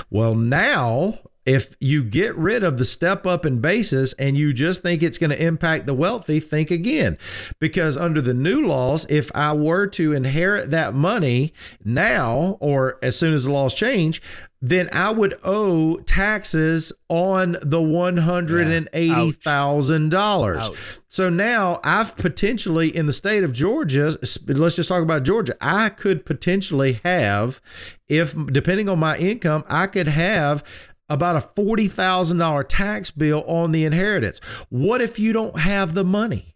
Well, 0.08 0.34
now 0.34 1.18
if 1.46 1.74
you 1.80 2.04
get 2.04 2.36
rid 2.36 2.62
of 2.62 2.76
the 2.78 2.84
step 2.84 3.26
up 3.26 3.46
in 3.46 3.60
basis 3.60 4.12
and 4.14 4.36
you 4.36 4.52
just 4.52 4.82
think 4.82 5.02
it's 5.02 5.18
going 5.18 5.30
to 5.30 5.42
impact 5.42 5.86
the 5.86 5.94
wealthy, 5.94 6.38
think 6.38 6.70
again. 6.70 7.16
Because 7.58 7.96
under 7.96 8.20
the 8.20 8.34
new 8.34 8.66
laws, 8.66 9.06
if 9.10 9.30
I 9.34 9.54
were 9.54 9.86
to 9.88 10.12
inherit 10.12 10.70
that 10.70 10.94
money 10.94 11.52
now 11.84 12.58
or 12.60 12.98
as 13.02 13.16
soon 13.16 13.32
as 13.32 13.44
the 13.44 13.52
laws 13.52 13.74
change, 13.74 14.20
then 14.62 14.90
I 14.92 15.10
would 15.10 15.34
owe 15.42 15.96
taxes 16.00 16.92
on 17.08 17.52
the 17.62 17.78
$180,000. 17.78 20.60
Ouch. 20.60 20.76
So 21.08 21.30
now 21.30 21.80
I've 21.82 22.14
potentially 22.16 22.94
in 22.94 23.06
the 23.06 23.14
state 23.14 23.42
of 23.42 23.54
Georgia, 23.54 24.18
let's 24.46 24.76
just 24.76 24.90
talk 24.90 25.02
about 25.02 25.22
Georgia. 25.22 25.56
I 25.62 25.88
could 25.88 26.26
potentially 26.26 27.00
have, 27.04 27.62
if 28.06 28.34
depending 28.52 28.90
on 28.90 28.98
my 28.98 29.16
income, 29.16 29.64
I 29.66 29.86
could 29.86 30.08
have 30.08 30.62
about 31.10 31.36
a 31.36 31.46
$40,000 31.60 32.64
tax 32.68 33.10
bill 33.10 33.44
on 33.46 33.72
the 33.72 33.84
inheritance. 33.84 34.40
What 34.70 35.02
if 35.02 35.18
you 35.18 35.32
don't 35.32 35.58
have 35.58 35.92
the 35.94 36.04
money? 36.04 36.54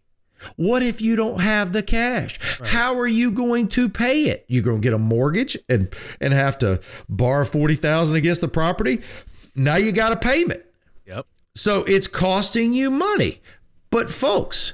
What 0.55 0.83
if 0.83 1.01
you 1.01 1.15
don't 1.15 1.39
have 1.39 1.73
the 1.73 1.83
cash? 1.83 2.39
How 2.63 2.97
are 2.99 3.07
you 3.07 3.31
going 3.31 3.67
to 3.69 3.89
pay 3.89 4.25
it? 4.25 4.45
You're 4.47 4.63
going 4.63 4.81
to 4.81 4.83
get 4.83 4.93
a 4.93 4.99
mortgage 4.99 5.57
and 5.69 5.93
and 6.21 6.33
have 6.33 6.57
to 6.59 6.81
borrow 7.09 7.45
40,000 7.45 8.15
against 8.15 8.41
the 8.41 8.47
property? 8.47 9.01
Now 9.55 9.75
you 9.75 9.91
got 9.91 10.11
a 10.11 10.17
payment. 10.17 10.63
Yep. 11.05 11.25
So 11.55 11.83
it's 11.83 12.07
costing 12.07 12.73
you 12.73 12.91
money. 12.91 13.41
But 13.89 14.11
folks, 14.11 14.73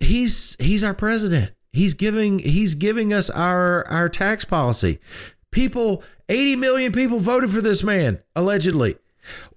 he's 0.00 0.56
he's 0.58 0.82
our 0.84 0.94
president. 0.94 1.52
He's 1.72 1.94
giving 1.94 2.40
he's 2.40 2.74
giving 2.74 3.12
us 3.12 3.30
our 3.30 3.86
our 3.88 4.08
tax 4.08 4.44
policy. 4.44 5.00
People, 5.54 6.02
80 6.28 6.56
million 6.56 6.90
people 6.90 7.20
voted 7.20 7.48
for 7.48 7.60
this 7.60 7.84
man 7.84 8.20
allegedly. 8.34 8.96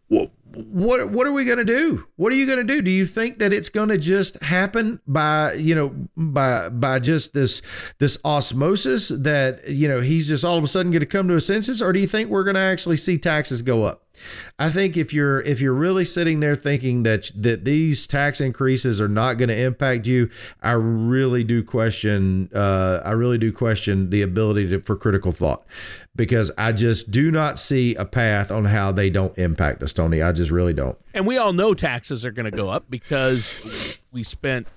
What 0.10 0.32
what 0.54 1.10
what 1.10 1.26
are 1.26 1.32
we 1.32 1.44
going 1.44 1.58
to 1.58 1.66
do? 1.66 2.06
What 2.16 2.32
are 2.32 2.36
you 2.36 2.46
going 2.46 2.60
to 2.60 2.64
do? 2.64 2.84
Do 2.84 2.92
you 2.92 3.06
think 3.06 3.40
that 3.40 3.52
it's 3.52 3.70
going 3.70 3.90
to 3.90 3.98
just 3.98 4.42
happen 4.44 5.02
by, 5.08 5.54
you 5.54 5.74
know, 5.74 5.96
by 6.16 6.70
by 6.70 7.00
just 7.00 7.34
this 7.34 7.64
this 7.98 8.18
osmosis 8.24 9.10
that, 9.10 9.68
you 9.68 9.88
know, 9.88 10.02
he's 10.02 10.28
just 10.28 10.46
all 10.46 10.58
of 10.58 10.64
a 10.64 10.68
sudden 10.68 10.92
going 10.92 11.00
to 11.00 11.08
come 11.08 11.28
to 11.28 11.36
a 11.36 11.42
senses 11.42 11.82
or 11.82 11.92
do 11.92 12.00
you 12.00 12.08
think 12.08 12.30
we're 12.30 12.44
going 12.44 12.56
to 12.56 12.62
actually 12.62 12.98
see 12.98 13.18
taxes 13.18 13.64
go 13.64 13.84
up? 13.84 14.07
I 14.60 14.69
think 14.69 14.97
if 14.97 15.13
you're 15.13 15.41
if 15.41 15.62
you're 15.62 15.73
really 15.73 16.06
sitting 16.06 16.39
there 16.39 16.56
thinking 16.56 17.03
that 17.03 17.32
that 17.36 17.65
these 17.65 18.08
tax 18.08 18.41
increases 18.41 18.99
are 18.99 19.08
not 19.08 19.36
going 19.38 19.49
to 19.49 19.60
impact 19.60 20.08
you, 20.08 20.30
I 20.62 20.73
really 20.73 21.43
do 21.43 21.63
question. 21.63 22.49
Uh, 22.53 23.01
I 23.03 23.12
really 23.12 23.38
do 23.38 23.51
question 23.51 24.10
the 24.10 24.21
ability 24.21 24.69
to, 24.69 24.80
for 24.82 24.95
critical 24.95 25.32
thought 25.32 25.65
because 26.15 26.51
I 26.58 26.71
just 26.71 27.12
do 27.12 27.32
not 27.32 27.60
see 27.60 27.95
a 27.95 28.03
path 28.06 28.51
on 28.51 28.65
how 28.65 28.91
they 28.91 29.10
don't 29.10 29.38
impact 29.38 29.84
us, 29.84 29.93
Tony. 29.93 30.21
I 30.21 30.32
just 30.32 30.51
really 30.51 30.73
don't. 30.73 30.97
And 31.13 31.25
we 31.25 31.38
all 31.38 31.53
know 31.53 31.73
taxes 31.73 32.25
are 32.25 32.32
going 32.32 32.49
to 32.49 32.51
go 32.51 32.69
up 32.69 32.89
because 32.89 33.62
we 34.12 34.23
spent, 34.23 34.67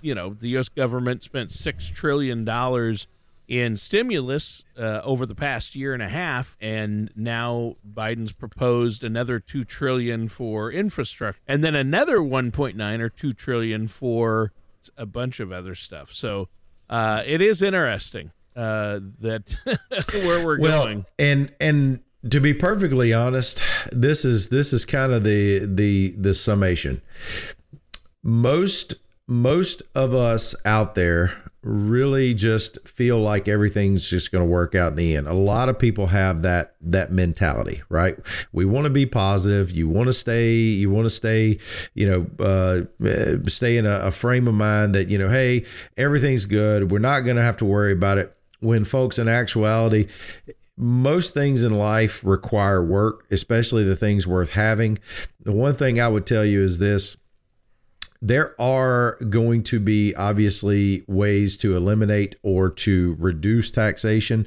you 0.00 0.14
know, 0.14 0.34
the 0.34 0.48
U.S. 0.50 0.68
government 0.68 1.22
spent 1.22 1.52
six 1.52 1.88
trillion 1.88 2.44
dollars 2.44 3.06
in 3.50 3.76
stimulus 3.76 4.62
uh, 4.78 5.00
over 5.02 5.26
the 5.26 5.34
past 5.34 5.74
year 5.74 5.92
and 5.92 6.02
a 6.02 6.08
half, 6.08 6.56
and 6.60 7.10
now 7.16 7.74
Biden's 7.86 8.30
proposed 8.30 9.02
another 9.02 9.40
two 9.40 9.64
trillion 9.64 10.28
for 10.28 10.70
infrastructure, 10.70 11.40
and 11.48 11.62
then 11.64 11.74
another 11.74 12.18
1.9 12.18 13.00
or 13.00 13.08
two 13.08 13.32
trillion 13.32 13.88
for 13.88 14.52
a 14.96 15.04
bunch 15.04 15.40
of 15.40 15.50
other 15.50 15.74
stuff. 15.74 16.12
So 16.12 16.48
uh, 16.88 17.24
it 17.26 17.40
is 17.40 17.60
interesting 17.60 18.30
uh, 18.54 19.00
that 19.18 19.56
where 20.12 20.46
we're 20.46 20.60
well, 20.60 20.84
going. 20.84 21.04
And 21.18 21.52
and 21.60 22.00
to 22.30 22.40
be 22.40 22.54
perfectly 22.54 23.12
honest, 23.12 23.64
this 23.90 24.24
is 24.24 24.50
this 24.50 24.72
is 24.72 24.84
kind 24.84 25.12
of 25.12 25.24
the 25.24 25.66
the 25.66 26.14
the 26.16 26.34
summation. 26.34 27.02
Most 28.22 28.94
most 29.26 29.82
of 29.96 30.14
us 30.14 30.54
out 30.64 30.94
there 30.94 31.49
really 31.62 32.32
just 32.32 32.78
feel 32.88 33.18
like 33.18 33.46
everything's 33.46 34.08
just 34.08 34.32
going 34.32 34.42
to 34.42 34.50
work 34.50 34.74
out 34.74 34.92
in 34.92 34.96
the 34.96 35.16
end. 35.16 35.28
A 35.28 35.34
lot 35.34 35.68
of 35.68 35.78
people 35.78 36.08
have 36.08 36.42
that 36.42 36.74
that 36.80 37.12
mentality, 37.12 37.82
right? 37.88 38.16
We 38.52 38.64
want 38.64 38.84
to 38.84 38.90
be 38.90 39.06
positive. 39.06 39.70
You 39.70 39.88
want 39.88 40.06
to 40.06 40.12
stay. 40.12 40.54
You 40.54 40.90
want 40.90 41.06
to 41.06 41.10
stay. 41.10 41.58
You 41.94 42.28
know, 42.38 42.86
uh, 43.02 43.48
stay 43.48 43.76
in 43.76 43.86
a, 43.86 43.98
a 44.00 44.10
frame 44.10 44.48
of 44.48 44.54
mind 44.54 44.94
that 44.94 45.08
you 45.08 45.18
know, 45.18 45.28
hey, 45.28 45.64
everything's 45.96 46.46
good. 46.46 46.90
We're 46.90 46.98
not 46.98 47.20
going 47.20 47.36
to 47.36 47.42
have 47.42 47.58
to 47.58 47.64
worry 47.64 47.92
about 47.92 48.18
it. 48.18 48.34
When 48.60 48.84
folks, 48.84 49.18
in 49.18 49.26
actuality, 49.26 50.08
most 50.76 51.34
things 51.34 51.62
in 51.62 51.72
life 51.72 52.24
require 52.24 52.82
work, 52.82 53.26
especially 53.30 53.84
the 53.84 53.96
things 53.96 54.26
worth 54.26 54.50
having. 54.50 54.98
The 55.40 55.52
one 55.52 55.74
thing 55.74 56.00
I 56.00 56.08
would 56.08 56.26
tell 56.26 56.44
you 56.44 56.62
is 56.62 56.78
this 56.78 57.16
there 58.22 58.60
are 58.60 59.16
going 59.28 59.62
to 59.62 59.80
be 59.80 60.14
obviously 60.14 61.04
ways 61.06 61.56
to 61.56 61.76
eliminate 61.76 62.36
or 62.42 62.68
to 62.68 63.16
reduce 63.18 63.70
taxation 63.70 64.46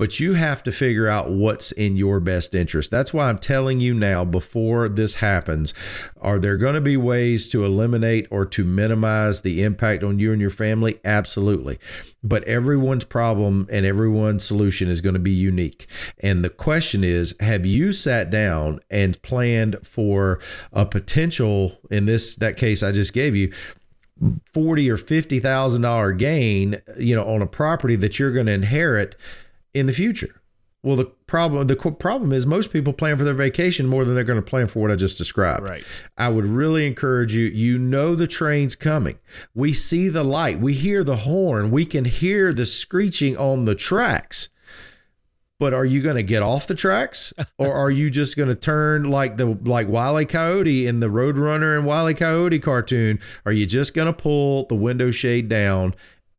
but 0.00 0.18
you 0.18 0.32
have 0.32 0.62
to 0.62 0.72
figure 0.72 1.06
out 1.06 1.28
what's 1.28 1.72
in 1.72 1.94
your 1.94 2.20
best 2.20 2.54
interest. 2.54 2.90
That's 2.90 3.12
why 3.12 3.28
I'm 3.28 3.36
telling 3.36 3.80
you 3.80 3.92
now 3.92 4.24
before 4.24 4.88
this 4.88 5.16
happens. 5.16 5.74
Are 6.22 6.38
there 6.38 6.56
going 6.56 6.72
to 6.72 6.80
be 6.80 6.96
ways 6.96 7.46
to 7.50 7.66
eliminate 7.66 8.26
or 8.30 8.46
to 8.46 8.64
minimize 8.64 9.42
the 9.42 9.62
impact 9.62 10.02
on 10.02 10.18
you 10.18 10.32
and 10.32 10.40
your 10.40 10.48
family? 10.48 10.98
Absolutely. 11.04 11.78
But 12.22 12.44
everyone's 12.44 13.04
problem 13.04 13.68
and 13.70 13.84
everyone's 13.84 14.42
solution 14.42 14.88
is 14.88 15.02
going 15.02 15.12
to 15.12 15.20
be 15.20 15.32
unique. 15.32 15.86
And 16.20 16.42
the 16.42 16.48
question 16.48 17.04
is 17.04 17.34
have 17.40 17.66
you 17.66 17.92
sat 17.92 18.30
down 18.30 18.80
and 18.90 19.20
planned 19.20 19.86
for 19.86 20.40
a 20.72 20.86
potential, 20.86 21.78
in 21.90 22.06
this 22.06 22.36
that 22.36 22.56
case 22.56 22.82
I 22.82 22.92
just 22.92 23.12
gave 23.12 23.36
you, 23.36 23.52
forty 24.54 24.90
or 24.90 24.96
fifty 24.96 25.40
thousand 25.40 25.82
dollar 25.82 26.12
gain, 26.12 26.80
you 26.98 27.14
know, 27.14 27.24
on 27.24 27.42
a 27.42 27.46
property 27.46 27.96
that 27.96 28.18
you're 28.18 28.32
going 28.32 28.46
to 28.46 28.52
inherit 28.52 29.14
in 29.74 29.86
the 29.86 29.92
future. 29.92 30.40
Well, 30.82 30.96
the 30.96 31.04
problem 31.04 31.66
the 31.66 31.76
problem 31.76 32.32
is 32.32 32.46
most 32.46 32.72
people 32.72 32.94
plan 32.94 33.18
for 33.18 33.24
their 33.24 33.34
vacation 33.34 33.86
more 33.86 34.04
than 34.04 34.14
they're 34.14 34.24
going 34.24 34.42
to 34.42 34.50
plan 34.50 34.66
for 34.66 34.80
what 34.80 34.90
I 34.90 34.96
just 34.96 35.18
described. 35.18 35.64
Right. 35.64 35.84
I 36.16 36.30
would 36.30 36.46
really 36.46 36.86
encourage 36.86 37.34
you. 37.34 37.44
You 37.44 37.78
know 37.78 38.14
the 38.14 38.26
train's 38.26 38.76
coming. 38.76 39.18
We 39.54 39.74
see 39.74 40.08
the 40.08 40.24
light. 40.24 40.58
We 40.58 40.72
hear 40.72 41.04
the 41.04 41.16
horn. 41.16 41.70
We 41.70 41.84
can 41.84 42.06
hear 42.06 42.54
the 42.54 42.64
screeching 42.64 43.36
on 43.36 43.66
the 43.66 43.74
tracks. 43.74 44.48
But 45.58 45.74
are 45.74 45.84
you 45.84 46.00
going 46.00 46.16
to 46.16 46.22
get 46.22 46.42
off 46.42 46.66
the 46.66 46.74
tracks, 46.74 47.34
or 47.58 47.74
are 47.74 47.90
you 47.90 48.08
just 48.08 48.34
going 48.34 48.48
to 48.48 48.54
turn 48.54 49.10
like 49.10 49.36
the 49.36 49.58
like 49.62 49.86
Wile 49.86 50.24
Coyote 50.24 50.86
in 50.86 51.00
the 51.00 51.08
Roadrunner 51.08 51.76
and 51.76 51.84
Wile 51.84 52.14
Coyote 52.14 52.58
cartoon? 52.58 53.20
Are 53.44 53.52
you 53.52 53.66
just 53.66 53.92
going 53.92 54.06
to 54.06 54.14
pull 54.14 54.64
the 54.64 54.74
window 54.74 55.10
shade 55.10 55.50
down 55.50 55.94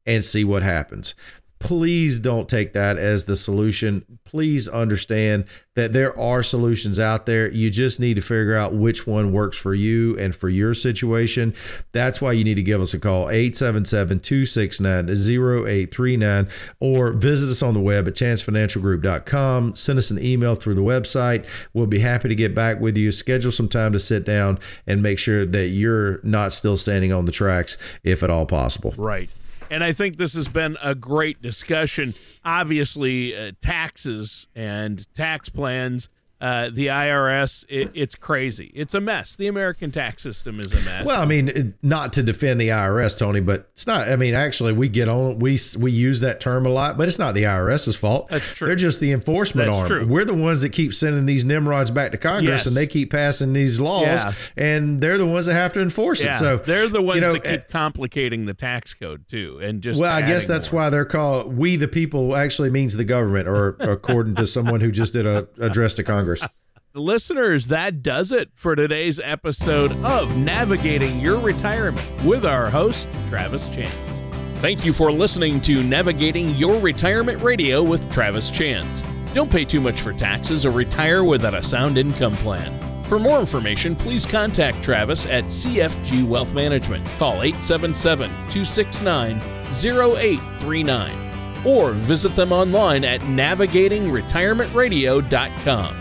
and 0.07 0.25
see 0.25 0.43
what 0.43 0.63
happens? 0.63 1.13
Please 1.61 2.19
don't 2.19 2.49
take 2.49 2.73
that 2.73 2.97
as 2.97 3.25
the 3.25 3.35
solution. 3.35 4.19
Please 4.25 4.67
understand 4.67 5.45
that 5.75 5.93
there 5.93 6.17
are 6.19 6.43
solutions 6.43 6.99
out 6.99 7.25
there. 7.25 7.49
You 7.51 7.69
just 7.69 7.99
need 7.99 8.15
to 8.15 8.21
figure 8.21 8.55
out 8.55 8.73
which 8.73 9.05
one 9.05 9.31
works 9.31 9.57
for 9.57 9.73
you 9.73 10.17
and 10.17 10.35
for 10.35 10.49
your 10.49 10.73
situation. 10.73 11.53
That's 11.91 12.19
why 12.19 12.33
you 12.33 12.43
need 12.43 12.55
to 12.55 12.63
give 12.63 12.81
us 12.81 12.93
a 12.93 12.99
call 12.99 13.29
877 13.29 14.19
269 14.19 15.09
0839 15.09 16.49
or 16.79 17.11
visit 17.11 17.49
us 17.49 17.61
on 17.61 17.73
the 17.73 17.79
web 17.79 18.07
at 18.07 18.15
chancefinancialgroup.com. 18.15 19.75
Send 19.75 19.99
us 19.99 20.11
an 20.11 20.23
email 20.23 20.55
through 20.55 20.75
the 20.75 20.81
website. 20.81 21.45
We'll 21.73 21.87
be 21.87 21.99
happy 21.99 22.27
to 22.27 22.35
get 22.35 22.55
back 22.55 22.79
with 22.79 22.97
you. 22.97 23.11
Schedule 23.11 23.51
some 23.51 23.69
time 23.69 23.93
to 23.93 23.99
sit 23.99 24.25
down 24.25 24.59
and 24.87 25.03
make 25.03 25.19
sure 25.19 25.45
that 25.45 25.67
you're 25.67 26.19
not 26.23 26.53
still 26.53 26.75
standing 26.75 27.13
on 27.13 27.25
the 27.25 27.31
tracks 27.31 27.77
if 28.03 28.23
at 28.23 28.29
all 28.29 28.45
possible. 28.45 28.93
Right. 28.97 29.29
And 29.71 29.85
I 29.85 29.93
think 29.93 30.17
this 30.17 30.33
has 30.33 30.49
been 30.49 30.77
a 30.83 30.93
great 30.93 31.41
discussion. 31.41 32.13
Obviously, 32.43 33.33
uh, 33.33 33.53
taxes 33.61 34.47
and 34.53 35.07
tax 35.15 35.47
plans 35.47 36.09
uh, 36.41 36.71
the 36.73 36.87
IRS, 36.87 37.65
it, 37.69 37.91
it's 37.93 38.15
crazy. 38.15 38.71
It's 38.73 38.95
a 38.95 38.99
mess. 38.99 39.35
The 39.35 39.45
American 39.45 39.91
tax 39.91 40.23
system 40.23 40.59
is 40.59 40.73
a 40.73 40.83
mess. 40.83 41.05
Well, 41.05 41.21
I 41.21 41.25
mean, 41.25 41.75
not 41.83 42.13
to 42.13 42.23
defend 42.23 42.59
the 42.59 42.69
IRS, 42.69 43.15
Tony, 43.17 43.41
but 43.41 43.69
it's 43.73 43.85
not. 43.85 44.09
I 44.09 44.15
mean, 44.15 44.33
actually, 44.33 44.73
we 44.73 44.89
get 44.89 45.07
on 45.07 45.37
we 45.37 45.59
we 45.77 45.91
use 45.91 46.19
that 46.21 46.39
term 46.39 46.65
a 46.65 46.69
lot, 46.69 46.97
but 46.97 47.07
it's 47.07 47.19
not 47.19 47.35
the 47.35 47.43
IRS's 47.43 47.95
fault. 47.95 48.27
That's 48.29 48.53
true. 48.53 48.67
They're 48.67 48.75
just 48.75 48.99
the 48.99 49.11
enforcement 49.11 49.67
That's 49.67 49.77
arm. 49.77 49.87
True. 49.87 50.07
We're 50.07 50.25
the 50.25 50.33
ones 50.33 50.63
that 50.63 50.69
keep 50.69 50.95
sending 50.95 51.27
these 51.27 51.45
nimrods 51.45 51.91
back 51.91 52.11
to 52.11 52.17
Congress, 52.17 52.61
yes. 52.61 52.65
and 52.65 52.75
they 52.75 52.87
keep 52.87 53.11
passing 53.11 53.53
these 53.53 53.79
laws, 53.79 54.05
yeah. 54.05 54.33
and 54.57 54.99
they're 54.99 55.19
the 55.19 55.27
ones 55.27 55.45
that 55.45 55.53
have 55.53 55.73
to 55.73 55.81
enforce 55.81 56.23
yeah. 56.23 56.35
it. 56.35 56.39
So 56.39 56.57
they're 56.57 56.89
the 56.89 57.03
ones 57.03 57.21
you 57.21 57.21
know, 57.21 57.33
that 57.33 57.43
keep 57.43 57.69
complicating 57.69 58.45
the 58.45 58.55
tax 58.55 58.95
code 58.95 59.27
too, 59.27 59.59
and 59.61 59.79
just. 59.81 59.99
Well, 59.99 60.11
I 60.11 60.23
guess 60.23 60.47
that's 60.47 60.71
more. 60.71 60.81
why 60.81 60.89
they're 60.89 61.05
called 61.05 61.55
"We 61.55 61.75
the 61.75 61.87
People." 61.87 62.35
Actually, 62.35 62.71
means 62.71 62.97
the 62.97 63.03
government, 63.03 63.47
or 63.47 63.69
according 63.79 64.35
to 64.35 64.47
someone 64.47 64.81
who 64.81 64.91
just 64.91 65.13
did 65.13 65.27
a 65.27 65.47
address 65.59 65.93
to 65.95 66.03
Congress. 66.03 66.30
Listeners, 66.93 67.67
that 67.67 68.03
does 68.03 68.33
it 68.33 68.49
for 68.53 68.75
today's 68.75 69.17
episode 69.23 69.93
of 70.03 70.35
Navigating 70.35 71.21
Your 71.21 71.39
Retirement 71.39 72.05
with 72.25 72.45
our 72.45 72.69
host, 72.69 73.07
Travis 73.27 73.69
Chance. 73.69 74.21
Thank 74.61 74.83
you 74.85 74.91
for 74.91 75.09
listening 75.11 75.61
to 75.61 75.81
Navigating 75.83 76.49
Your 76.55 76.81
Retirement 76.81 77.41
Radio 77.41 77.81
with 77.81 78.11
Travis 78.11 78.51
Chance. 78.51 79.05
Don't 79.33 79.49
pay 79.49 79.63
too 79.63 79.79
much 79.79 80.01
for 80.01 80.11
taxes 80.11 80.65
or 80.65 80.71
retire 80.71 81.23
without 81.23 81.53
a 81.53 81.63
sound 81.63 81.97
income 81.97 82.35
plan. 82.35 82.77
For 83.07 83.19
more 83.19 83.39
information, 83.39 83.95
please 83.95 84.25
contact 84.25 84.83
Travis 84.83 85.25
at 85.25 85.45
CFG 85.45 86.27
Wealth 86.27 86.53
Management. 86.53 87.07
Call 87.17 87.41
877 87.41 88.29
269 88.49 89.39
0839 89.67 91.65
or 91.65 91.93
visit 91.93 92.35
them 92.35 92.51
online 92.51 93.05
at 93.05 93.21
navigatingretirementradio.com. 93.21 96.00